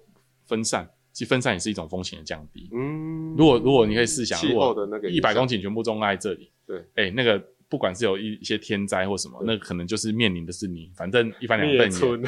[0.46, 2.68] 分散，其实分散也是一种风险的降低。
[2.72, 4.74] 嗯，如果如果你可以试想，如果
[5.08, 12.22] 一百公顷，全部种在这里，对，哎、那个不管是有一一些天灾或什么，那可能就是面临的是你，反正一翻两灭瞪眼，村，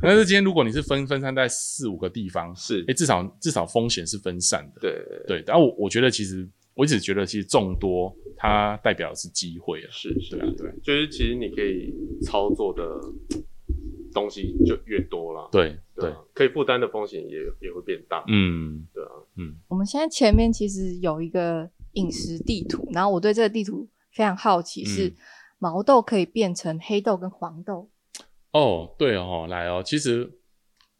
[0.00, 4.80] 但是今天如果你是分分散在四五个地方，是哎，至少至少风险是分散的。
[4.80, 9.88] 对对，然后我我觉得其实我一直觉得其实众多它代表的是机会啊。
[9.90, 10.72] 是是对啊对啊。
[10.80, 12.84] 就是其实你可以操作的
[14.14, 19.56] 东西就越多了，对对可以负担的风险也也会变大，嗯对啊，嗯。
[19.66, 25.16] 我们现在前面其实有一个饮食地图，然后我对这个地图非常好奇，是嗯
[25.58, 27.90] 毛豆可以变成黑豆跟黄豆，
[28.52, 30.30] 哦，对哦，来哦，其实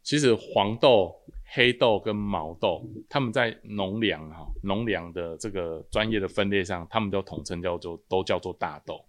[0.08, 1.14] 其实黄豆、
[1.52, 9.04] 黑豆跟毛豆，他们在农粮哈农粮的这个专业的分类上，他们都统称叫做都叫做大豆，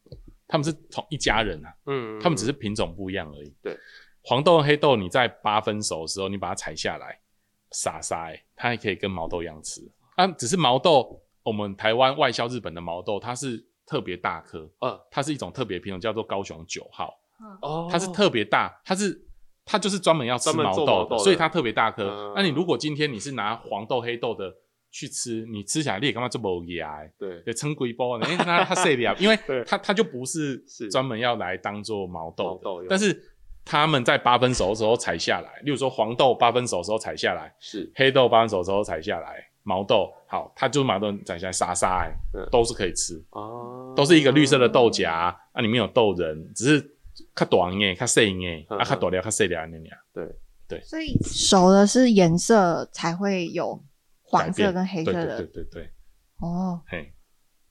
[0.46, 3.56] 他们是同一家人啊，嗯，他们只是品种不一样而已。
[3.62, 3.78] 对，
[4.24, 7.18] 黄豆和黑豆，你在八分熟的时候，你把它采下来，
[7.72, 9.80] 撒沙、欸，它还可以跟毛豆一样吃
[10.18, 10.28] 啊。
[10.34, 17.18] 只是毛豆，我们台湾外销日本的毛豆，它是特别大颗，呃它是一种特别品种，叫做高雄九号，
[17.62, 19.26] 哦，它是特别大，它是。
[19.70, 22.10] 它就是专门要吃毛豆的所以它特别大颗。
[22.10, 24.52] 嗯那你如果今天你是拿黄豆、黑豆的
[24.90, 27.00] 去吃，你吃起来你也干嘛这么牙？
[27.20, 28.26] 对对，称龟包呢？
[28.32, 33.24] 因为它它碎掉，因为 它它就不是是专门要来当做毛豆的毛豆但是
[33.64, 46.92] 他们在八分熟的时候采下来，例如说黄豆八分熟的时候采下来，是黑豆八分熟的时候采下来，毛豆好，它就是毛豆采下来沙沙哎、嗯都是可以吃，哦，都是一个绿色的豆荚，啊，里面有豆仁，只是
[47.40, 49.98] 较短诶，较细诶，嗯啊，较大粒，较细粒那样。
[50.68, 53.82] 对，所以熟的是颜色才会有
[54.22, 55.38] 黄色跟黑色的。
[55.38, 55.90] 对对对对，
[56.42, 57.12] 哦，嘿，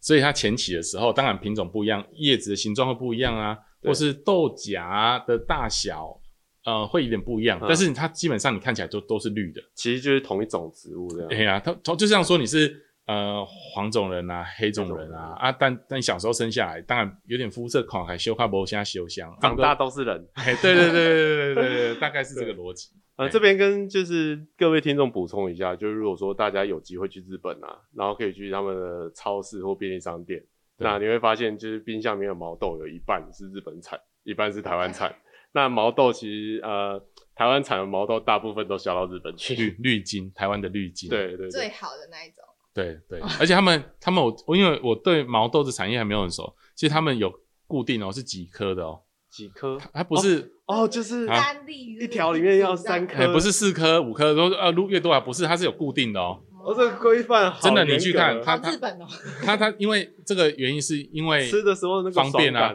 [0.01, 6.21] 所以它前期的时候，当然品种不一样，叶子的形状会不一样啊，或是豆荚的大小，
[6.65, 7.59] 呃，会有点不一样。
[7.61, 7.67] 嗯。
[7.69, 9.61] 但是它基本上你看起来都都是绿的。
[9.77, 12.75] 其实就是同一种植物这样，哎呀，它它就像说你是
[13.09, 20.29] 呃黄种人啊、黑种人啊啊，但但小时候生下来，当然有点肤色狂，还修花博现在修香，长大都是人。
[20.37, 22.91] 对对对对对对对，大概是这个逻辑。
[23.17, 30.45] 呃，这边跟就是各位听众补充一下，就是如果说大家有机会去日本啊，然后可以去他们的超市或便利商店，
[30.77, 35.13] 那你会发现就是冰箱里面的毛豆有一半是日本产，一半是台湾产。
[35.53, 37.03] 那毛豆其实呃，
[37.35, 42.45] 台湾产的毛豆大部分都销到日本去，绿绿金，台湾的绿金，对对,最好的那一种。
[42.79, 47.33] 对对，而且他们他们我我因为我对毛豆的产业还没有很熟，其实他们有
[47.67, 49.77] 固定哦，是几颗的哦，几颗？
[49.93, 51.41] 它不是哦，就是啊。
[51.41, 53.25] 三粒一条里面要三颗。
[53.25, 56.41] 哎、不是四颗五颗，说呃越多啊，不是，它是有固定的哦。
[56.65, 59.07] 哦，这个规范好真的你去看格它日本哦，
[59.43, 62.75] 它它因为这个原因是因为吃的时候那个方便啊。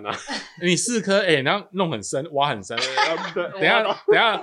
[0.61, 2.77] 你四颗哎，然后弄很深，挖很深，
[3.33, 4.41] 对 等下等下，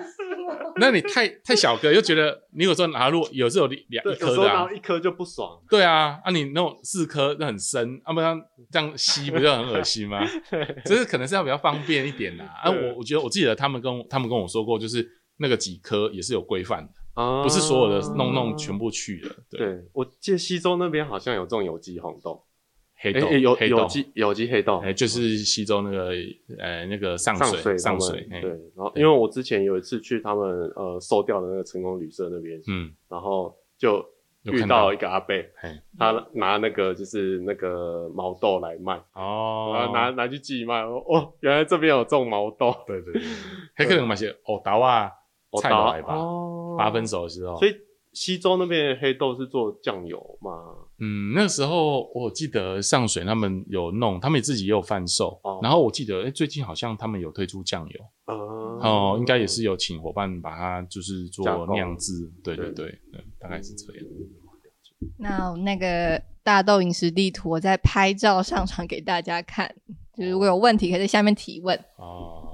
[0.76, 5.60] 那你太太小个，又觉得你有时候拿入有时候有两对，一颗的一颗就不爽。
[5.68, 10.20] 对啊，啊你那种四颗那很深，要、不然这样吸不就很恶心吗？
[10.84, 12.44] 只是可能是要比较方便一点啦。
[12.62, 15.06] 啊，对我我觉得我记得他们跟我他们跟我说过，就是
[15.38, 19.34] 那个几颗也是有规范的，啊不是所有的弄弄全部去了。
[19.50, 22.40] 对，对，我记得西周那边好像有种有机红豆，诶
[23.02, 26.12] 黑豆诶有有黑豆，机有机黑豆，哎，就是西周那个
[26.58, 34.04] 呃那个上上水上水，哎对，然后因为我之前有一次去他们呃收掉的那个成功旅社那边，嗯，然后就
[34.44, 43.22] 遇到一个阿伯，嘿，他拿那个就是那个毛豆来卖，然哦后，拿拿去寄卖，哦，原来这边有种毛豆，对对对，
[43.74, 45.10] 还可能买些哦达啊
[45.50, 46.76] 我菜来吧，哦。
[46.78, 47.74] 八分熟的时候，所以
[48.12, 50.50] 西周那边的黑豆是做酱油吗？
[50.98, 55.38] 嗯，那时候我记得上水他们有弄，他们自己也有贩售。
[55.42, 62.30] 哦然后我记得，哎、最近好像他们有推出酱油啊，哦，应该也是有请伙伴把它就是做酿制。
[62.42, 64.04] 对对对对对，大概是这样。
[65.16, 69.74] 那那个大豆饮食地图，我在拍照上传给大家看。
[70.14, 71.78] 就是如果有问题，可以在下面提问。
[71.96, 72.50] 哦，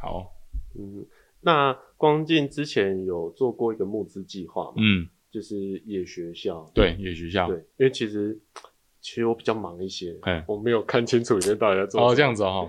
[0.00, 0.32] 好，
[0.78, 1.04] 嗯，
[1.40, 7.46] 那光进之前有做过一个募资计划嘛，嗯，就是野学校，对，野学校。
[7.46, 8.36] 对，因为其实
[9.00, 12.68] 其实我比较忙一些哎，我没有看清楚里面到底在做哦，这样子哦。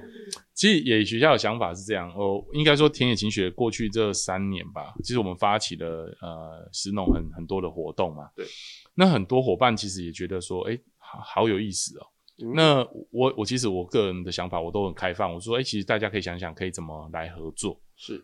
[0.53, 8.29] 其实野学校的想法是这样，哦，应该说田野勤学过去这三年吧，其实我们发起了呃石农很很多的活动嘛。
[8.35, 8.45] 对。
[8.93, 12.05] 那很多伙伴其实也觉得说，哎、好好有意思哦。
[12.43, 17.81] 嗯那我我其实我个人的想法我都很开放，我说，哎、其实大家可以想想可以怎么来合作。
[17.95, 18.23] 是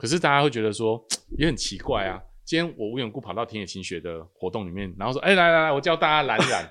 [0.00, 0.98] 可是大家会觉得说
[1.36, 6.70] 也很奇怪啊，今天我无缘无故跑到田野勤学的活动里面，然后说，哎、来来来，我教大家蓝染。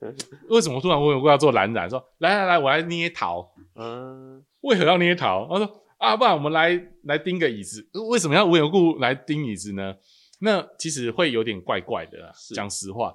[0.48, 1.88] 为什么突然无缘无故要做蓝染？
[1.90, 3.52] 说来来来，我来捏陶。
[3.74, 5.46] 嗯，为何要捏陶？
[5.46, 7.86] 他说啊，不然我们来来钉个椅子。
[8.10, 9.94] 为什么要无缘无故来钉椅子呢？
[10.40, 13.14] 那其实会有点怪怪的啊是讲实话，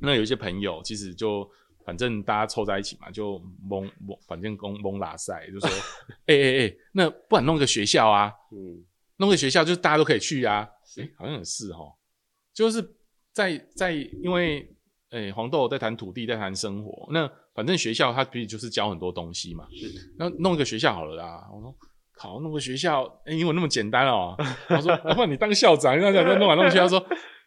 [0.00, 1.50] 那有一些朋友其实就
[1.86, 5.70] 反正大家凑在一起嘛，就蒙蒙，反正公蒙拉塞，就说，
[6.26, 8.32] 哎哎哎，那不然弄个学校啊？
[8.52, 8.84] 嗯，
[9.18, 11.94] 弄个学校就是大家都可以去啊，是诶好像也是哦，
[12.52, 12.82] 就是
[13.32, 14.68] 在在因为
[15.10, 21.74] 诶黄豆在谈土地，在谈生活，那反正学校它其实就是教很多东西嘛，是那弄一个学校好了啦，我说。
[22.18, 24.34] 靠，弄个学校，诶英文那么简单哦。
[24.68, 26.78] 他说，要 不然你当校长，那讲弄来弄去。
[26.78, 26.98] 他说，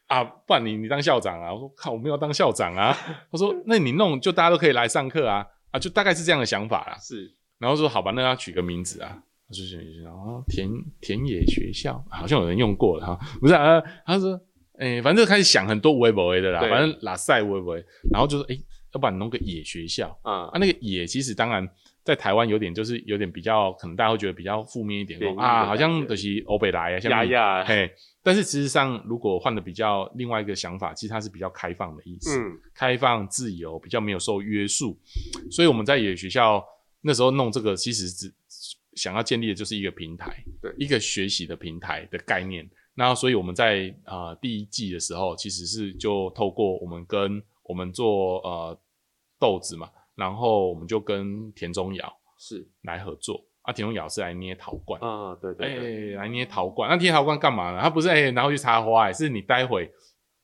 [0.10, 1.54] 啊，不然你你当校长啊。
[1.54, 2.92] 我说，靠，我没有当校长啊。
[3.32, 6.98] 他说，那你弄就大家都可以来上课啊，啊，就大概是这样的想法啦。
[7.00, 9.18] 是，然后说好吧，那要取个名字啊，
[9.48, 10.70] 他说选哦田
[11.00, 14.40] 田野学校，好像有人用过了哈，不是啊，他说
[14.80, 17.76] 诶、反正就开始想很多微博的啦，反正拉塞微博，
[18.12, 18.56] 然后就说诶、
[18.94, 21.70] 要不然弄个野学校啊啊，那个野其实当然
[22.02, 27.12] 在台湾有点就是有点比较，可能大家会觉得比较负面一点，啊，好像就是欧北来啊，像
[27.66, 27.92] 嘿，
[28.30, 34.96] 但是事实上如果换的比较另外一个想法，其实它是比较开放的意思，嗯，开放、自由，比较没有受约束。
[35.50, 36.64] 所以我们在野学校
[37.02, 38.32] 那时候弄这个，其实只
[38.94, 42.70] 想要建立的就是一个平台，对一个学习的平台的概念。
[42.94, 48.80] 那所以我们在呃第一季的时候，其实是就透过我们跟我们做呃
[49.40, 53.44] 豆子嘛，然后我们就跟田中窑是来合作。
[53.70, 56.90] 啊，田中窑是来捏陶罐，啊，对对哎、对，来捏陶罐。
[56.90, 57.80] 那捏陶罐干嘛呢？
[57.80, 59.92] 他不是哎、然后去插花、哎，是你待会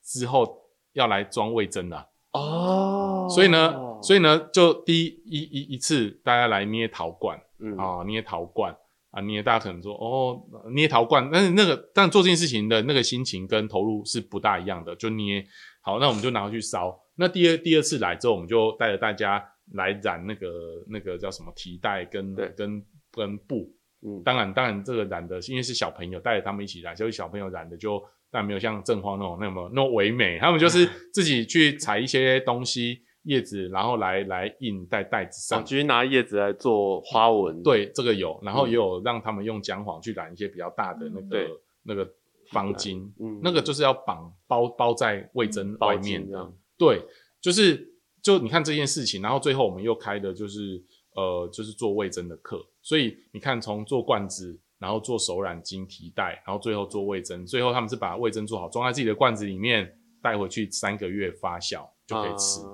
[0.04, 0.56] 之后
[0.94, 2.08] 要来装味噌的啊、
[2.40, 3.28] 哦。
[3.28, 8.76] 所以呢，所以呢，就第一一一一次大家来捏陶罐嗯啊，捏陶罐
[9.10, 10.40] 啊，捏大家可能说哦，
[10.76, 15.44] 捏陶罐，但是那个但做这件事情的那个心情跟投入是不大一样的，就捏。
[15.82, 16.96] 好，那我们就拿回去烧。
[17.16, 20.48] 那第二第二次来之后，我们就带着大家来染那个
[20.88, 22.84] 那个叫什么提带跟跟
[23.16, 23.72] 跟布，
[24.06, 27.98] 嗯当然，当然，这个染的，因为是小朋友带着他们一起染，所以小朋友染的就
[28.30, 30.38] 当然没有像正花那种那么那么唯美。
[30.40, 35.60] 他们就是自己去采一些东西叶子，然后来来印在袋子上。
[35.60, 41.50] 想继续拿叶子来做花纹，，对，这个有，然后嗯也有让他们用姜黄去染一些比较大的那嗯个对
[41.84, 42.08] 那个
[42.52, 46.54] 方巾，嗯那个就是要绑包包在味噌外面的。
[46.78, 47.02] 对，
[47.42, 47.88] 就是
[48.22, 50.84] 就你看这件事情，然后最后我们又开的就是
[51.16, 62.60] 呃，就是做味噌的课，所以你看从做罐子，然后做手染巾提袋，然后最后做味噌，最后他们是把味噌做好，装在自己的罐子里面，带回去三个月发酵就可以吃。
[62.62, 62.72] 啊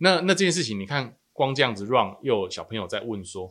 [0.00, 3.50] 那那这件事情，你看光这样子 run，又有小朋友在问说，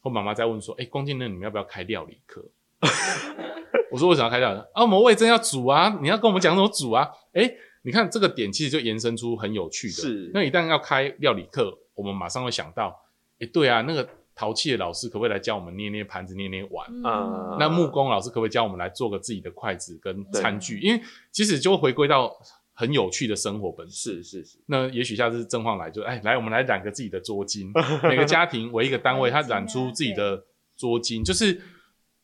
[0.00, 2.44] 或妈妈在问说，哎、光进那你们要不要开料理课？
[3.90, 4.70] 我说为什么要开料理课？
[4.74, 7.08] 啊，我们味噌要煮啊，你要跟我们讲怎么煮啊？
[7.32, 7.50] 哎、
[7.82, 9.94] 你看这个点其实就延伸出很有趣的。
[9.94, 12.94] 是那一旦要开料理课，我们马上会想到，
[13.40, 16.86] 哎、对啊，那个陶器的老师可不可以来教我们捏捏盘子、捏捏碗？
[17.04, 20.78] 啊那木工老师可不可以教我们来做个自己的筷子跟餐具？
[20.80, 22.32] 因为其实就会回归到
[22.72, 24.22] 很有趣的生活本身。
[24.22, 27.70] 是是是，那也许下次正晃来就哎来，我们来染个自己的桌巾，
[28.08, 30.42] 每个家庭为一个单位， 他染出自己的
[30.76, 31.60] 桌巾，就是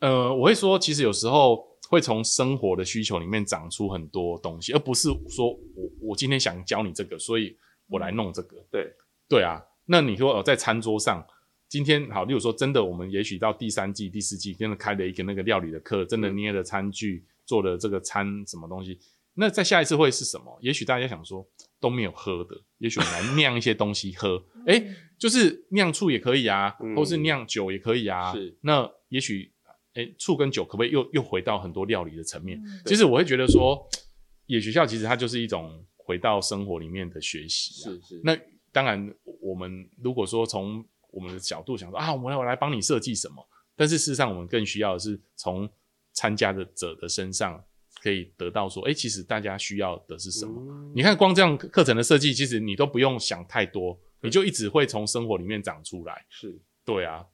[0.00, 7.56] 呃，我会说，其实有时候会从生活的需求里面长出很多东西，而不是说我我今天想教你这个，所以
[7.88, 8.56] 我来弄这个。
[8.70, 8.92] 对
[9.28, 11.24] 对啊，那你说哦，在餐桌上，
[11.68, 18.98] 今天好，例如说真的，我们也许到第三季、第四季，真的开了一个那个料理的课，真的捏了餐具，做了这个餐什么东西。
[19.34, 20.58] 那在下一次会是什么？
[20.62, 21.46] 也许大家想说
[21.78, 24.42] 都没有喝的，也许我们来 酿一些东西喝。
[24.66, 28.32] 诶，就是酿醋也可以啊，嗯或是酿酒也可以啊。
[28.32, 29.52] 是那也许
[29.94, 32.58] 诶，醋跟酒可不可以又又回到很多料理的层面？
[32.64, 33.86] 嗯其实我会觉得说，
[34.46, 37.92] 野学校其实它就是一种回到生活里面的学习、啊。
[37.92, 38.36] 是是，那
[38.76, 39.10] 当然，
[39.40, 43.42] 我们如果说从我们的角度想说啊，我们要来帮你设计什么，
[43.74, 45.66] 但是事实上我们更需要的是从
[46.12, 47.58] 参加的者的身上
[48.02, 50.52] 可以得到说，哎、其实大家需要的是什么？
[50.60, 56.26] 嗯你看，光这样课程的设计，其实你都不用想太多，你就一直会从生活里面长出来。
[56.28, 57.24] 是对啊，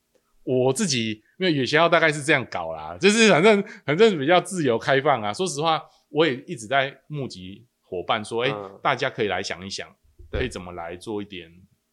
[0.44, 5.32] 我自己因为野学校大概是这样搞啦，就是反正反正比较自由开放啊。
[5.32, 9.94] 说实话，我也一直在募集伙伴说，哎、嗯大家可以来想一想，对
[10.32, 11.50] 可以怎么来做一点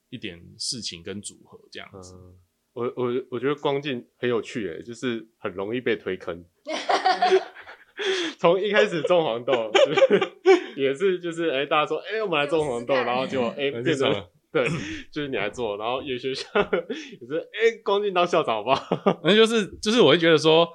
[0.10, 2.15] 一点事情跟组合这样子。
[2.15, 2.36] 嗯，
[2.73, 6.43] 我我我觉得光进很有趣诶，就是很容易被推坑。
[8.39, 10.32] 从一开始种黄豆，就 是
[10.78, 14.10] 也是就是哎、大家说哎、我们来种黄豆，然后就哎、那变成
[14.52, 14.65] 对，
[15.11, 19.20] 就是你来做，然后野学校也是哎、光进当校长好不好？
[19.24, 20.68] 那就是就是我会觉得说，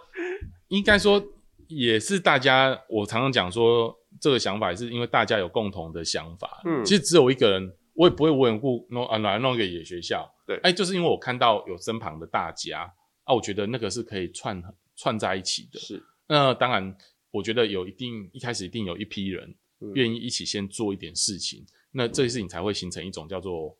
[0.68, 1.20] 应该说
[1.68, 6.62] 也是大家，我常常讲说这个想法也是因为大家有共同的想法。
[6.64, 10.28] 嗯其实只有一个人，我也不会无缘故弄啊来弄一个野学校。
[10.46, 12.92] 对哎，就是因为我看到有身旁的大家
[13.24, 14.62] 啊，我觉得那个是可以串
[14.96, 15.80] 串在一起的。
[15.80, 16.96] 是那当然，
[17.30, 23.76] 我觉得有一定一开始一定有一批人嗯愿意一起先做一点事情，那这些事情才会形成一种叫做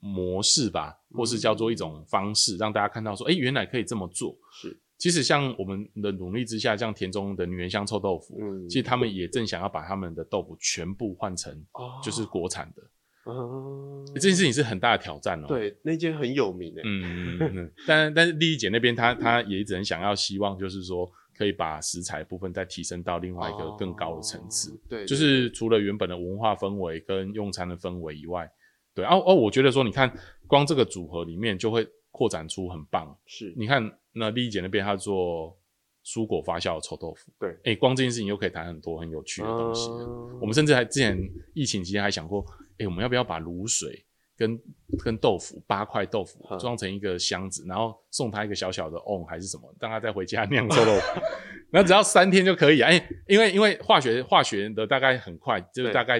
[0.00, 4.36] 模式吧，或是叫做一种方式，让大家看到说，哎、原来可以这么做。
[4.52, 12.82] 是，其实像我们的努力之下，像田中的女原香臭豆腐，嗯其实他们也正想要把他们的豆腐全部换成哦就是国产的，
[13.30, 16.82] 嗯这件事情是很大的挑战哦。，对，那间很有名诶。
[16.84, 24.72] 嗯嗯嗯嗯，但但是丽丽姐那边她她也一直很想要，希望就是说可以把食材部分再提升到另外一个更高的层次。
[24.72, 28.50] 哦对，对就是除了原本的文化氛围跟用餐的氛围以外，
[28.94, 30.12] 对哦哦，我觉得说你看
[30.48, 33.16] 光这个组合里面就会扩展出很棒。
[33.26, 35.56] 是你看那丽丽姐那边她做
[36.04, 39.90] 蔬果发酵的臭豆腐，对哎，光这件事情又可以谈很多很有趣的东西。
[39.90, 41.18] 嗯我们甚至还之前
[41.54, 42.44] 疫情期间还想过，
[42.78, 44.04] 哎，我们要不要把卤水
[44.36, 44.58] 跟
[45.02, 51.20] 跟豆腐八块豆腐嗯装成一个箱子，然后送他一个小小的瓮还是什么，让他再回家酿臭豆腐。
[51.70, 52.88] 那只要三天就可以啊！
[52.88, 56.18] 哎、因为因为化学化学的大概很快，就是大概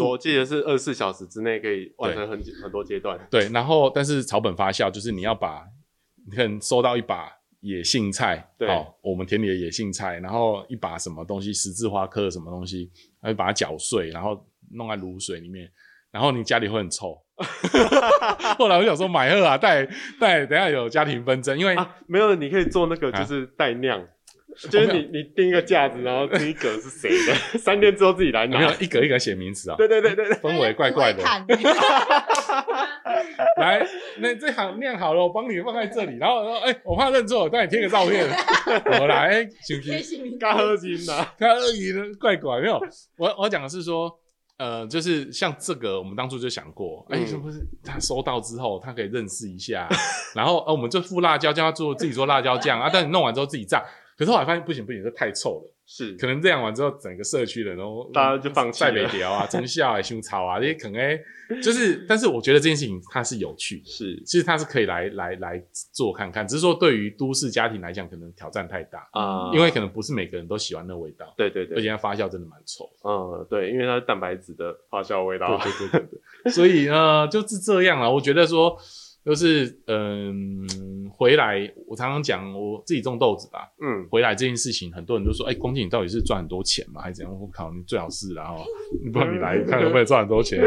[0.00, 3.16] 我记得是二十四小时之内可以完成很很多阶段。
[3.30, 5.64] 对，然后但是草本发酵就是你要把，
[6.28, 7.30] 你可能收到一把
[7.60, 12.90] 野性菜，对哦，我们田里的野性菜，然后一把什么东西十字花科的什么东西，
[13.20, 15.68] 然后把它搅碎，然后弄在卤水里面，
[16.12, 17.20] 然后你家里会很臭。
[18.58, 19.86] 后来我想说买二啊，带
[20.18, 24.04] 带，等一下有家庭纷争，因为、啊，没有，你可以做那个啊就是带酿，
[24.70, 28.74] 就是你你定一个架子，然后这一格是谁的， 三天之后自己来没有拿。
[28.80, 31.22] 一格一格写名字啊、对对对对对，氛围怪怪的。
[33.08, 33.86] 看 来，
[34.18, 36.16] 那这行酿好了，我帮你放在这里。
[36.20, 38.26] 然后说，哎、我怕认错，我带你贴个照片。
[39.00, 39.92] 我来，哎行不行？
[39.92, 42.80] 贴心名嘎喝金呐，他鳄鱼的怪怪没有，
[43.16, 44.12] 我我讲的是说，
[44.58, 49.88] 呃，就是像这个，我们当初就想过，哎、嗯是不是他收到之后，他可以认识一下，
[50.34, 53.82] 然后呃，我们就附辣椒，叫他做自己做辣椒酱啊，但你弄完之后自己炸。
[54.16, 61.18] 可是后来发现不行不行，这太臭了，是可能这样完之后，整个社区的人都大家就放弃晒了北条啊、中校啊、 胸草啊这些，可能哎，
[61.62, 72.84] 就是，但是我觉得这件事情它是有趣的，是其实它是可以来来来做看看，只是说对于都市家庭来讲，可能挑战太大，啊，因为可能不是每个人都喜欢那味道，对对对，而且它发酵真的蛮臭。
[73.04, 78.10] 嗯对，因为它是蛋白质的发酵味道，对对对对对，所以呢，就是这样啊。
[78.10, 78.78] 我觉得说，
[79.24, 80.66] 就是嗯，
[81.10, 87.40] 回来我常常讲我自己种豆子吧，嗯回来这件事情，很多人都说，哎、光景你到底是赚很多钱吗，还是怎样？
[87.40, 88.64] 我靠，你最好是然后，
[89.04, 90.62] 你不然你来看可不可以赚很多钱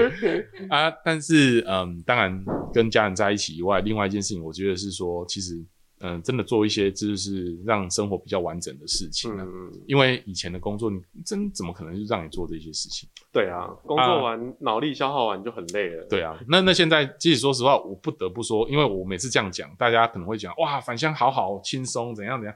[0.69, 0.91] 啊？
[1.03, 2.43] 但是嗯，当然
[2.73, 5.55] 跟家人在一起以外，另外一件事情，我觉得是说，其实
[6.01, 9.45] 嗯，真的做一些就是让生活比较完整的事情啊。
[9.47, 13.07] 嗯，因为以前的工作，你真怎么可能就让你做这些事情？
[13.31, 22.55] 对啊，工作完脑力消耗完就很累了，对啊，那那现在，其实说实话，我不得不说，因为我每次这样讲，大家可能会讲哇，返乡好好轻松，怎样怎样，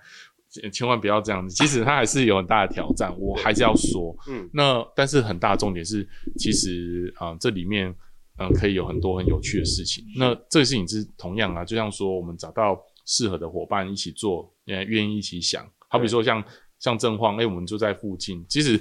[0.49, 1.55] 千千万不要这样子。
[1.55, 4.15] 即使它还是有很大的挑战，我还是要说。
[4.27, 7.89] 嗯那但是很大的重点是，其实啊、呃这里面
[8.37, 10.03] 嗯、呃可以有很多很有趣的事情。
[10.17, 15.65] 那这个事情是同样啊，就像说我们找到适合的伙伴一起做，也愿意一起想。
[15.87, 16.43] 好比说像
[16.79, 18.79] 像正晃，哎、我们就在附近，其实。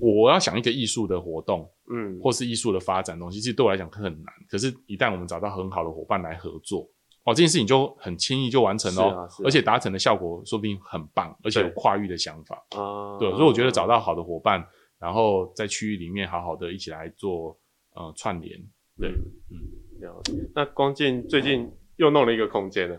[0.00, 4.32] 我要想一个艺术的活动，嗯，或是艺术的发展东西，其实对我来讲很难。
[4.48, 6.88] 可是，一旦我们找到很好的伙伴来合作，
[7.24, 12.56] 哦，这件事情就很轻易就完成了、是啊啊而且达成的效果说不定很棒，而且有跨域的想法。
[12.70, 14.66] 啊，对，所以我觉得找到好的伙伴，
[14.98, 17.54] 然后在区域里面好好的一起来做
[17.94, 18.58] 呃串联。
[18.98, 19.10] 对，
[19.50, 19.60] 嗯
[20.00, 20.32] 了解。
[20.54, 22.98] 那光剑最近又弄了一个空间了，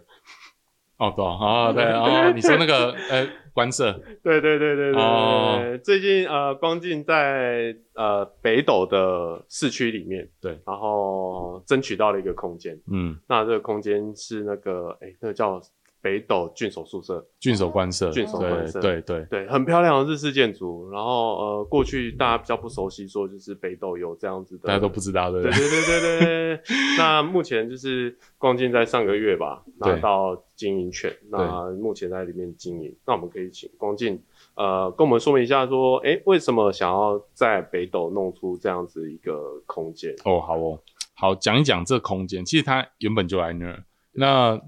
[0.98, 3.94] 哦，对啊，对哦，你说那个呃官舍，
[4.24, 5.60] 对对对对对哦。
[5.60, 12.80] 对，最近呃，光进在呃北斗的市区里面，对，然后争取到了一个空间。
[12.92, 15.62] 嗯，那这个空间是那个哎，那个叫
[16.02, 20.90] 北斗郡守宿舍，郡守官舍，郡守官舍对对对，对，很漂亮的日式建筑。
[20.92, 25.58] 然后呃，过去大家比较不熟悉，说就是北斗有这样子的，大家都不知道，对不对？
[25.58, 26.38] 对对对对。
[26.98, 32.96] 那目前就是光进在上个月吧拿到经营权，那目前在里面经营。
[33.06, 34.22] 那我们可以请光进
[34.56, 40.14] 呃跟我们说明一下，说诶为什么想要在北斗弄出这样子一个空间？
[40.26, 40.80] 哦，好哦，
[41.16, 42.44] 好讲一讲这空间。
[42.44, 43.84] 其实它原本就在那儿。
[44.14, 44.60] 那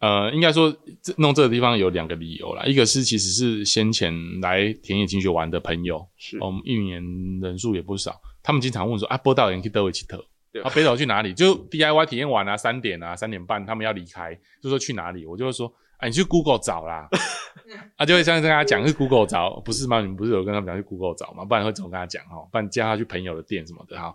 [0.00, 2.64] 呃，应该说这弄这个地方有两个理由啦。
[2.64, 7.02] 一个是其实是先前来田野精学玩的朋友，是我们一年
[7.40, 10.24] 人数也不少，他们经常问说啊，波导人去德维奇特。
[10.50, 11.34] 对啊，北斗去哪里？
[11.34, 15.26] 就 DIY 体验完啊，三点啊，三点半他们要离开，就说去哪里？
[15.26, 17.06] 我就会说，啊，你去 Google 找啦。
[17.96, 20.00] 啊，就会这样跟他讲，是 Google 找，不是吗？
[20.00, 21.44] 你们不是有跟他们讲去 Google 找吗？
[21.44, 22.48] 不然会怎么跟他讲哦？
[22.50, 24.14] 不然叫他去朋友的店什么的哈。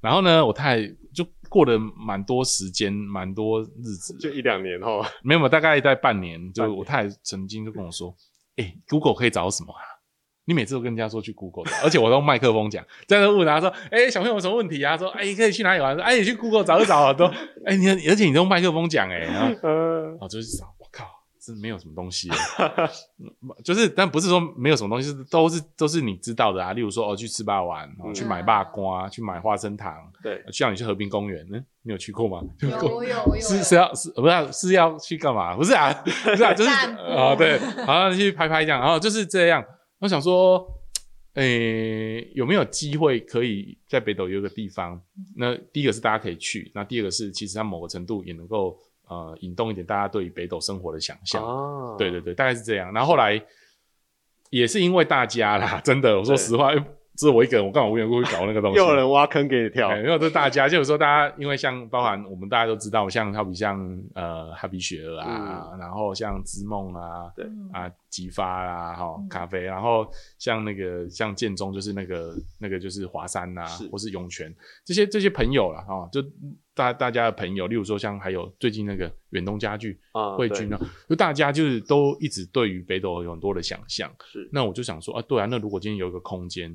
[0.00, 0.80] 然后呢，我太
[1.48, 8.14] 过了蛮多时间，蛮多日子，就一两年后，没有，大概在半年，就我太太曾经就跟我说，
[8.56, 9.80] 哎、g o o g l e 可以找什么啊？
[10.44, 14.96] 你每次都跟人家说去 Google 找，而且我都用麦克风讲，在那问他说，哎、小朋友有什么问题啊？
[14.96, 15.94] 说，哎、可以去哪里玩？
[15.94, 17.00] 说，哎、你去 Google 找一找。
[17.00, 17.26] 啊，都，
[17.66, 20.64] 哎、你而且你都用麦克风讲，哎，然后呃，我 就去找，
[21.54, 22.28] 是没有什么东西，
[23.18, 23.28] 嗯
[23.64, 26.72] 就是但不是说没有什么东西，是都是都是你知道的啊。
[26.72, 32.42] 例如说哦，去吃霸丸，哦嗯去买霸瓜，去买花生糖，对，像你去和平公园，嗯，你有去过吗？
[32.60, 35.56] 有有有有 是是要是不是啊是要去干嘛？
[35.56, 39.64] 不是啊， 不是啊，就是啊，对，好去拍拍这样，然后就是这样。
[40.00, 40.64] 我想说，
[41.34, 45.00] 诶、有没有机会可以在北斗有一个地方？
[45.36, 48.76] 那第一个是大家可以去，那第二个是其实它某个程度也能够
[49.08, 51.42] 呃引动一点大家对于北斗生活的想象。
[51.42, 52.92] 哦对对对，大概是这样。
[52.92, 53.42] 然后后来
[54.50, 56.82] 也是因为大家啦，真的，我说实话，诶
[57.18, 58.78] 只有我一个人，我干嘛无缘无故去搞那个东西？
[58.78, 59.88] 又有人挖坑给你跳。
[59.88, 63.76] 哎，因为这大家，就有时候大家，因为像包含我们大家都知道，像好比像
[64.14, 67.44] 呃哈比雪儿啊，然后像织梦啊，对。
[67.44, 67.70] 嗯。
[67.72, 69.28] 啊吉发啦，哈嗯。
[69.28, 70.08] 咖啡，然后
[70.38, 74.54] 像那个像建中就是那个那个就是华山呐、是或是涌泉
[74.84, 76.22] 这些这些朋友啦，哈，就
[76.72, 84.08] 大大家的朋友，例如说像还有最近那个远东家具啊慧君啊，就大家就是都一直对于北斗有很多的想象。
[84.24, 84.48] 是。
[84.52, 86.74] 那我就想说啊，对啊，那如果今天有一个空间，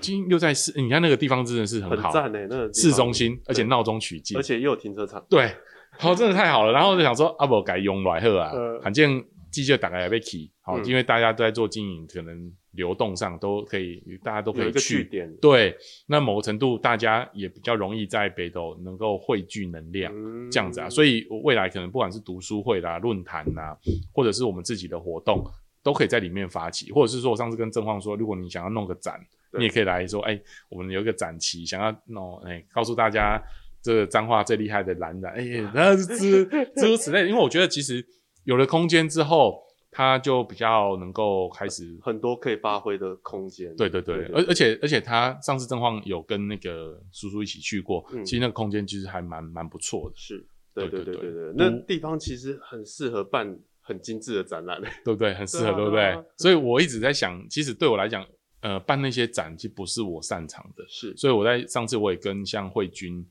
[0.00, 5.54] 诶，今又在市，你看那个地方真的是很好，很赞呢，那个市中心，而且闹中取静，而且又有停车场，对，
[5.98, 6.72] 好，真的太好了。
[6.72, 10.84] 然后我就想说，啊不，改用来喝啊呃，罕见机就打开被起，好，嗯。
[10.84, 15.04] 因为大家都在做经营，可能流动上都可以，大家都可以去
[15.40, 15.76] 对，
[16.06, 20.12] 那某个程度大家也比较容易在北斗能够汇聚能量。
[20.14, 23.76] 嗯这样子啊，所以未来可能不管是读书会啦、论坛啦，
[24.12, 25.44] 或者是我们自己的活动，
[25.82, 33.42] 都可以在里面发起，或者是说我上次跟郑晃说，如果你想要弄个展，对你也可以来说，哎，我们有一个展旗，想要弄，哎，告诉大家
[33.82, 35.44] 这脏话最厉害的蓝染，哎，
[35.74, 36.44] 然后诸
[36.80, 37.28] 诸如此类。
[37.28, 38.04] 因为我觉得其实
[38.44, 43.74] 有了空间之后，它就比较能够开始很多可以发挥的空间。
[43.74, 50.14] 对对对，而而且而且，他上次正晃有跟那个叔叔一起去过，其实那个空间其实还蛮蛮不错的。
[50.16, 55.34] 是对对对对对，那地方其实很适合办很精致的展览， 对不对？
[55.34, 56.24] 很适合，对不对？
[56.36, 58.24] 所以我一直在想，其实对我来讲。
[58.60, 63.26] 呃，办那些展其实不是我擅长的，是，所以我在上次我也跟像慧君，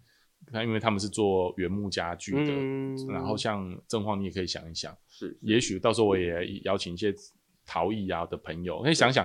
[0.51, 7.13] 他因为他们是做原木家具的，嗯然后像正晃，你也可以想一想，是，也许到时候我也邀请一些
[7.65, 9.23] 陶艺啊的朋友，可以想想，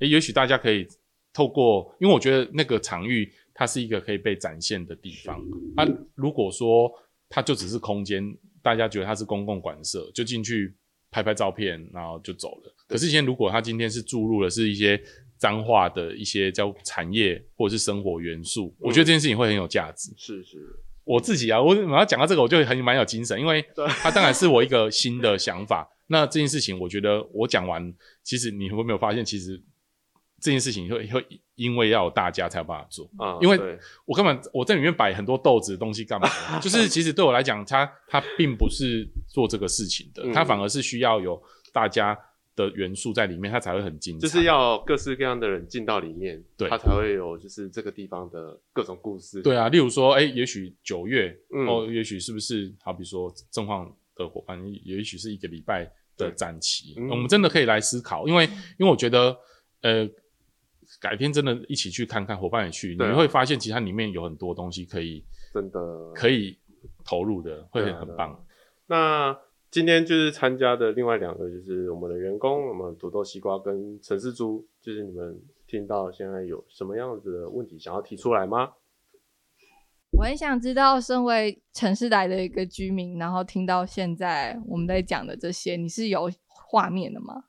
[0.00, 0.86] 诶，也许大家可以
[1.32, 5.40] 透过，因为我觉得那个场域它是一个可以被展现的地方
[5.76, 5.86] 啊。
[6.16, 6.92] 如果说
[7.28, 10.74] 它就只是空间，大家觉得它是公共馆舍，就进去
[11.12, 12.74] 拍拍照片，然后就走了。
[12.88, 15.00] 可是今天如果它今天是注入了是一些
[15.36, 20.12] 脏话的一些叫产业或者是生活元素，我觉得这件事情会很有价值。
[20.16, 20.58] 是是，
[21.04, 25.88] 我自己啊，我我要讲到这个，我就很蛮有精神，因为 对它当然是我一个新的想法。
[26.06, 29.60] 那这件事情，我觉得我讲完，其实你有没有发现，其实
[30.40, 33.10] 这件事情会会因为要有大家才有办法做。
[33.16, 33.58] 啊，因为
[34.04, 36.28] 我根本我在里面摆很多豆子的东西干嘛？
[36.60, 42.16] 就是其实对我来讲，它它并不是做这个事情的，嗯它反而是需要有大家
[42.56, 44.26] 的元素在里面，它才会很精彩。
[44.26, 49.42] 就是要各式各样的人进到里面，对它才会有就是这个地方的各种故事。
[49.42, 58.44] 对啊，例如说，哎、也许九月，嗯哦，也许是不是好比说正晃的伙伴，也许是一个礼拜的展期，嗯我们真的可以来思考，因为
[58.78, 59.36] 因为我觉得，
[59.82, 60.08] 呃，
[61.00, 66.56] 改天真的一起去看看，伙伴也去，你对啊会发现其实它里面有很多东西可以真的可以
[67.04, 68.44] 投入的，会对啊对啊很棒。
[68.86, 69.36] 那
[69.74, 78.74] 今天就是参加的另外两个，就是我们的员工，我们土豆西瓜跟陈世珠，就是你们听到现在有什么样子的问题想要提出来吗？
[80.12, 87.46] 我很想知道，身为城市来的一个居民，然后听到现在我们在讲的这些，你是有画面的吗？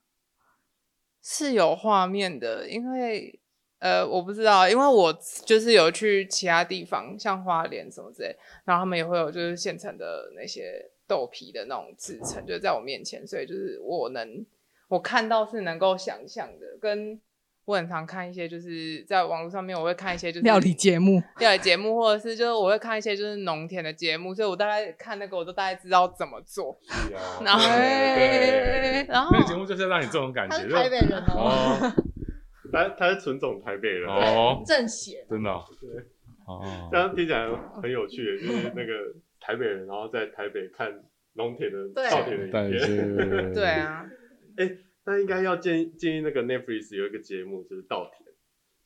[1.22, 3.40] 是有画面的，因为
[3.78, 5.16] 呃，我不知道，因为我
[5.46, 14.46] 就是有去其他地方，像花莲什么之类，然后他们也会有就是现成的那些豆皮的那种制成，就在我面前，所以就是我能
[14.88, 17.20] 我看到是能够想象的，跟
[17.66, 26.80] 我很常看一些就是在网络上面，我会看一些就是料理节目，料理节目，或者是就是我会看一些就是农田的节目，所以我大概看那个我都大概知道怎么做，
[27.44, 27.68] 然后
[29.08, 31.94] 然后那个节目就是要让你这种感觉，他是台北人哦，哦
[32.72, 35.26] 他他是纯种台北人，哦，正邪。
[35.28, 35.90] 真的哦对
[36.46, 37.48] 哦这样听起来
[37.82, 38.94] 很有趣的，就是那个
[39.46, 40.92] 台北人，然后在台北看
[41.34, 42.82] 农田的对稻田的但影片。
[42.82, 44.10] 是 对， 啊，
[45.06, 48.28] 那应该要建议建议那个 Netflix 有一个节目，就是稻田，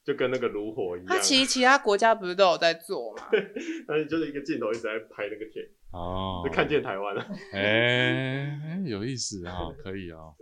[0.03, 1.07] 就跟那个炉火一样。
[1.07, 3.29] 他其实其他国家不是都有在做吗？
[3.87, 7.25] 但是就是一个镜头一直在拍那个田，哦就，看见台湾了。
[7.53, 10.35] 哎、哎有意思啊、可以哦、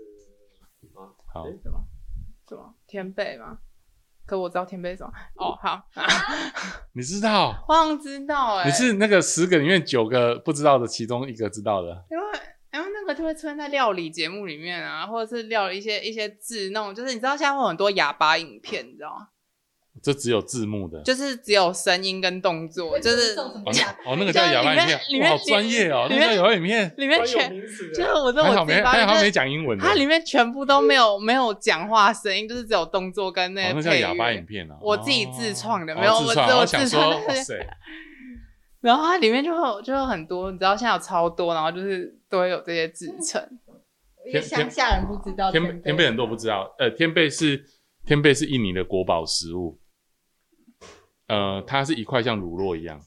[0.95, 1.83] 啊好，什么
[2.47, 3.59] 什么天贝吗？
[4.27, 5.11] 可我知道天贝是什么。
[5.37, 5.81] 哦，好，
[6.93, 12.23] 你知道，我好像知道哎、你是那个十个里面九个不知道的其中一个知道的，因为
[12.73, 19.29] 因为那个就会出现在料理节目里面啊，或者是料理一些一些字那种，就是你知道现在会有很多哑巴影片，你知道吗？
[20.01, 21.01] 这只有字幕的。
[21.03, 27.49] 就是只有声音跟动作，就是哦那哦，那个叫哑巴影片里，面哇，好专业哦，那个叫哑巴影片，里面全
[27.93, 37.17] 就是我这还好没我自己发还好没现就是讲英文的，它里面全部都没有没有讲话声音，就是只有动作跟那哦，个配那叫哑巴影片啊，我自己自创的哦没有自创我只有我，自创的
[38.81, 43.41] 然后它里面就会有就有很多，你知道现在有超多，然后就是都会有这些制成。
[44.27, 47.63] 因为乡下人不知道天天天贝很多不知道，呃，天贝是
[48.05, 49.79] 天贝是印尼的国宝食物，
[51.27, 52.99] 呃，它是一块像乳酪一样，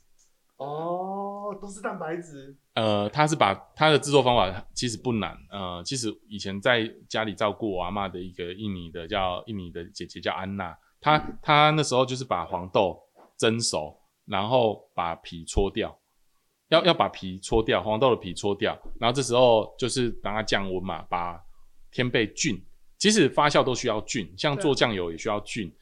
[0.57, 2.57] 哦，都是蛋白质。
[2.75, 12.99] 呃，它是把它的制作方法其实不难，呃，其实以前在家里照顾我阿嬷的一个印尼的叫印尼的姐姐叫安娜，她她那时候就是把黄豆
[13.37, 15.99] 蒸熟，然后把皮搓掉，
[16.68, 21.41] 要要把皮搓掉，黄豆的皮搓掉，然后这时候就是让它降温嘛，把
[21.91, 22.62] 天贝菌，
[22.99, 25.75] 其实发酵都需要菌，像做酱油也需要菌，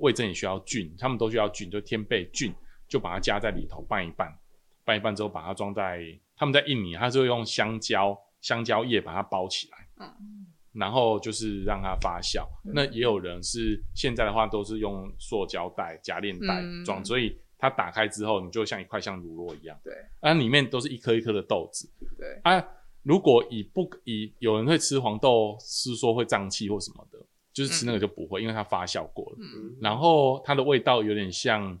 [0.00, 2.52] 味噌也需要菌，他们都需要菌，就天贝菌
[2.88, 4.36] 就把它加在里头拌一拌，
[4.84, 6.04] 拌一拌之后把它装在
[6.36, 10.46] 他们在印尼，他是会用香蕉香蕉叶把它包起来，嗯。
[10.72, 12.46] 然后就是让它发酵。
[12.62, 16.84] 那也有人是现在的话都是用塑胶袋夹链袋嗯。
[16.84, 19.92] 装，所以它打开之后，你就像一块像乳酪一样，对。
[20.20, 21.90] 啊，里面都是一颗一颗的豆子。
[22.18, 22.64] 对，啊。
[23.02, 27.18] 如果以不以有人会吃黄豆，是说会胀气或什么的，
[27.60, 29.36] 就是吃那个就不会，因为它发酵过了。
[29.38, 31.78] 嗯，然后它的味道有点像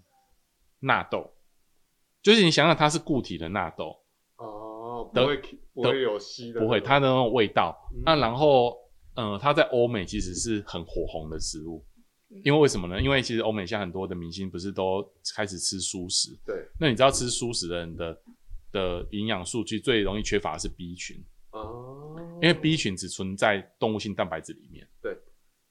[0.80, 1.32] 纳豆，
[2.22, 3.96] 就是你想想它是固体的纳豆，
[4.36, 5.40] 哦，不的会
[5.72, 7.74] 不会有稀的，不会它的那种味道。
[7.94, 8.76] 嗯那然后，
[9.14, 11.82] 嗯，它在欧美其实是很火红的食物，
[12.44, 13.00] 因为为什么呢？
[13.00, 15.02] 因为其实欧美现在很多的明星不是都
[15.34, 18.22] 开始吃素食，对那你知道吃素食的人的
[18.70, 21.16] 的营养数据最容易缺乏的是 B 群，
[21.52, 24.86] 哦，因为 B 群只存在动物性蛋白质里面。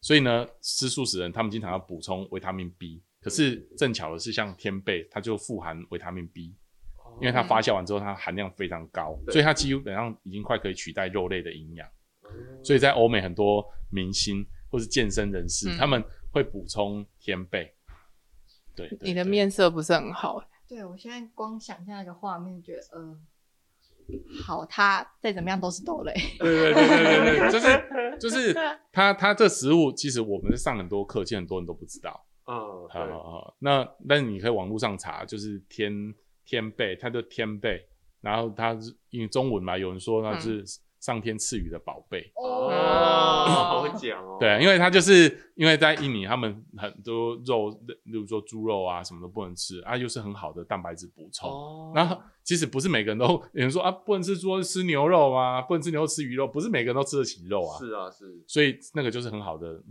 [0.02, 6.56] 对，所以呢，吃素食人他们经常要补充维他命 B，可是正巧的是，像天贝它就富含维他命 B，
[7.20, 11.88] 因为它发酵完之后它含量非常高，所以它基本上已经快可以取代肉类的营养。
[12.22, 12.30] 哦。
[12.64, 15.78] 所以在欧美很多明星或是健身人士，嗯。
[15.78, 17.74] 他们会补充天贝。
[18.76, 23.20] 对，对你的面色不是很好，对我现在光想象那个画面，觉得呃，
[24.44, 26.14] 好，他再怎么样都是豆类。
[26.40, 28.54] 对对对对对对，就是 就是
[28.92, 32.26] 他他这食物，其实我们上很多课，其实很多人都不知道。
[32.46, 32.56] 嗯，
[32.90, 35.92] 好，好好，那但是你可以网络上查，就是天
[36.46, 37.80] 天贝，它就天贝，
[38.22, 40.64] 然后它是因为中文嘛，有人说它是
[41.00, 42.32] 上天赐予的宝贝。
[42.36, 51.50] 哦，哦好会讲哦，对，因为它就是因为在印尼，他们很多肉，例如说猪肉啊，什么都不能吃啊，又是很好的蛋白质补充。
[51.50, 57.78] 哦，然后其实不是每个人都有人说啊，不能吃猪肉吃牛肉啊，不能吃牛肉吃鱼肉，不是每个人都吃得起肉啊。
[57.78, 59.82] 是啊是所以那个就是很好的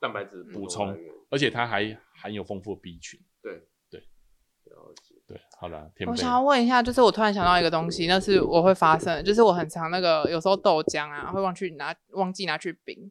[0.00, 0.96] 蛋白质补充，
[1.30, 3.18] 而且它还含有丰富的 B 群。
[3.42, 3.62] 对，
[5.60, 13.10] 好了，我想要问一下，就是我突然想到一个东西，那是我会发生的，就是我很常那个有时候豆浆啊，会忘去拿忘记拿去冰，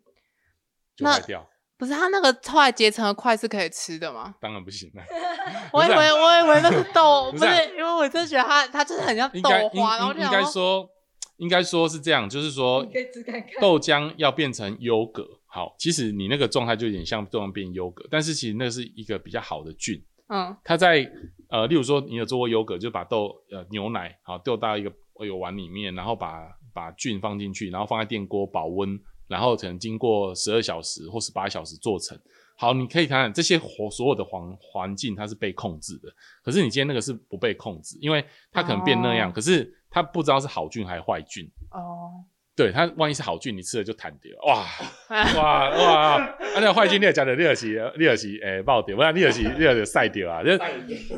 [1.00, 4.36] 那就坏掉，不是它那个后来结成的块是可以吃的吗？
[4.40, 5.04] 当然不行了。
[5.74, 10.90] 我以为我以为那是豆， 不是啊，因为我真觉得它它就是很像豆花，然后就应应该说，
[11.36, 12.86] 应该说是这样，就是说
[13.60, 21.10] 豆浆要变成优格，好，其实你那个状态就有点像豆浆变优格，但是其实那是一个比较好的菌，嗯它在
[21.50, 32.20] 呃，例如说你有做过优格，就把豆呃牛奶好丢到一个一个碗里面，然后把把菌放进去，然后放在电锅保温，然后可能经过十二小时或十八小时做成。
[32.60, 36.10] 好，你可以看看这些活所有的环环境它是被控制的，
[36.44, 41.50] 可是你今天那个是不被控制，因为它可能变那样，哦可是它不知道是好菌还是坏菌。
[41.72, 42.26] 哦，
[42.58, 44.66] 对它万一是好菌，你吃了就弹掉，哇
[45.38, 46.16] 哇哇！
[46.18, 50.58] 啊，那坏菌你也讲的，你也是你也是诶爆掉，不然你也是你也是晒掉啊，就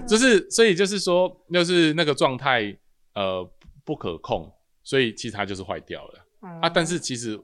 [0.06, 2.78] 就是所以就是说，就是那个状态
[3.16, 3.50] 呃
[3.86, 6.70] 不可控，所以其实它就是坏掉了嗯啊。
[6.70, 7.40] 但是其实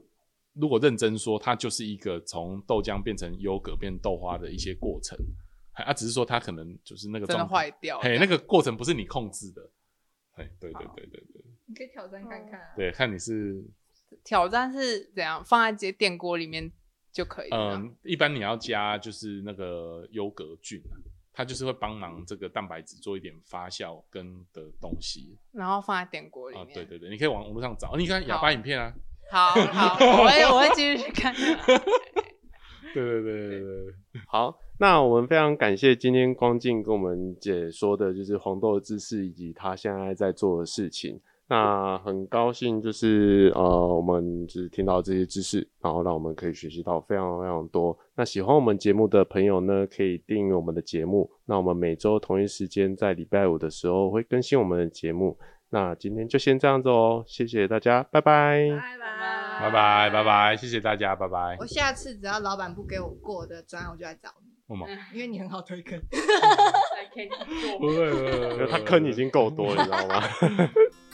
[0.52, 5.16] 如果认真说，它就是一个从豆浆变成优格变豆花的一些过程，
[5.72, 9.62] 啊，只是说它可能就是那个真的状态坏掉，嘿，那个过程不是你控制的，
[10.32, 12.66] 嘿，对对对对对你可以挑战看看啊。
[12.76, 13.64] 对，看你是
[14.24, 16.70] 挑战是怎样放在这电锅里面
[17.12, 17.74] 就可以了。
[17.74, 20.94] 嗯，一般你要加就是那个优格菌啊，
[21.32, 26.64] 它就是会帮忙这个蛋白质做一点发酵跟的东西然后放在电锅里啊。
[26.64, 26.74] 面。
[26.74, 28.92] 对对对，你可以往网络上找，哦你看哑巴影片啊。
[29.30, 31.34] 好好，我会我会继续去看。
[32.94, 33.94] 对对对对对对，
[34.28, 41.20] 好，那我们非常感谢今天光镜跟我们解说的，就是黄豆的知识以及他现在在做的事情。
[41.48, 47.96] 那很高兴，就是呃，我们只听到这些知识，然后让我们可以学习到非常非常多。
[48.16, 51.30] 那喜欢我们节目的朋友呢，可以订阅我们的节目。
[51.44, 55.38] 那我们每周同一时间在礼拜五的时候会更新我们的节目。
[55.70, 58.68] 那今天就先这样子哦，谢谢大家，拜拜。
[58.70, 61.56] 拜拜拜拜拜拜，谢谢大家，拜拜。
[61.60, 65.00] 我下次只要老板不给我过的专案，我就来找你，为什么？
[65.14, 65.96] 因为你很好推坑。
[65.96, 70.22] 来可以做不会不会他坑已经够多了，你知道吗？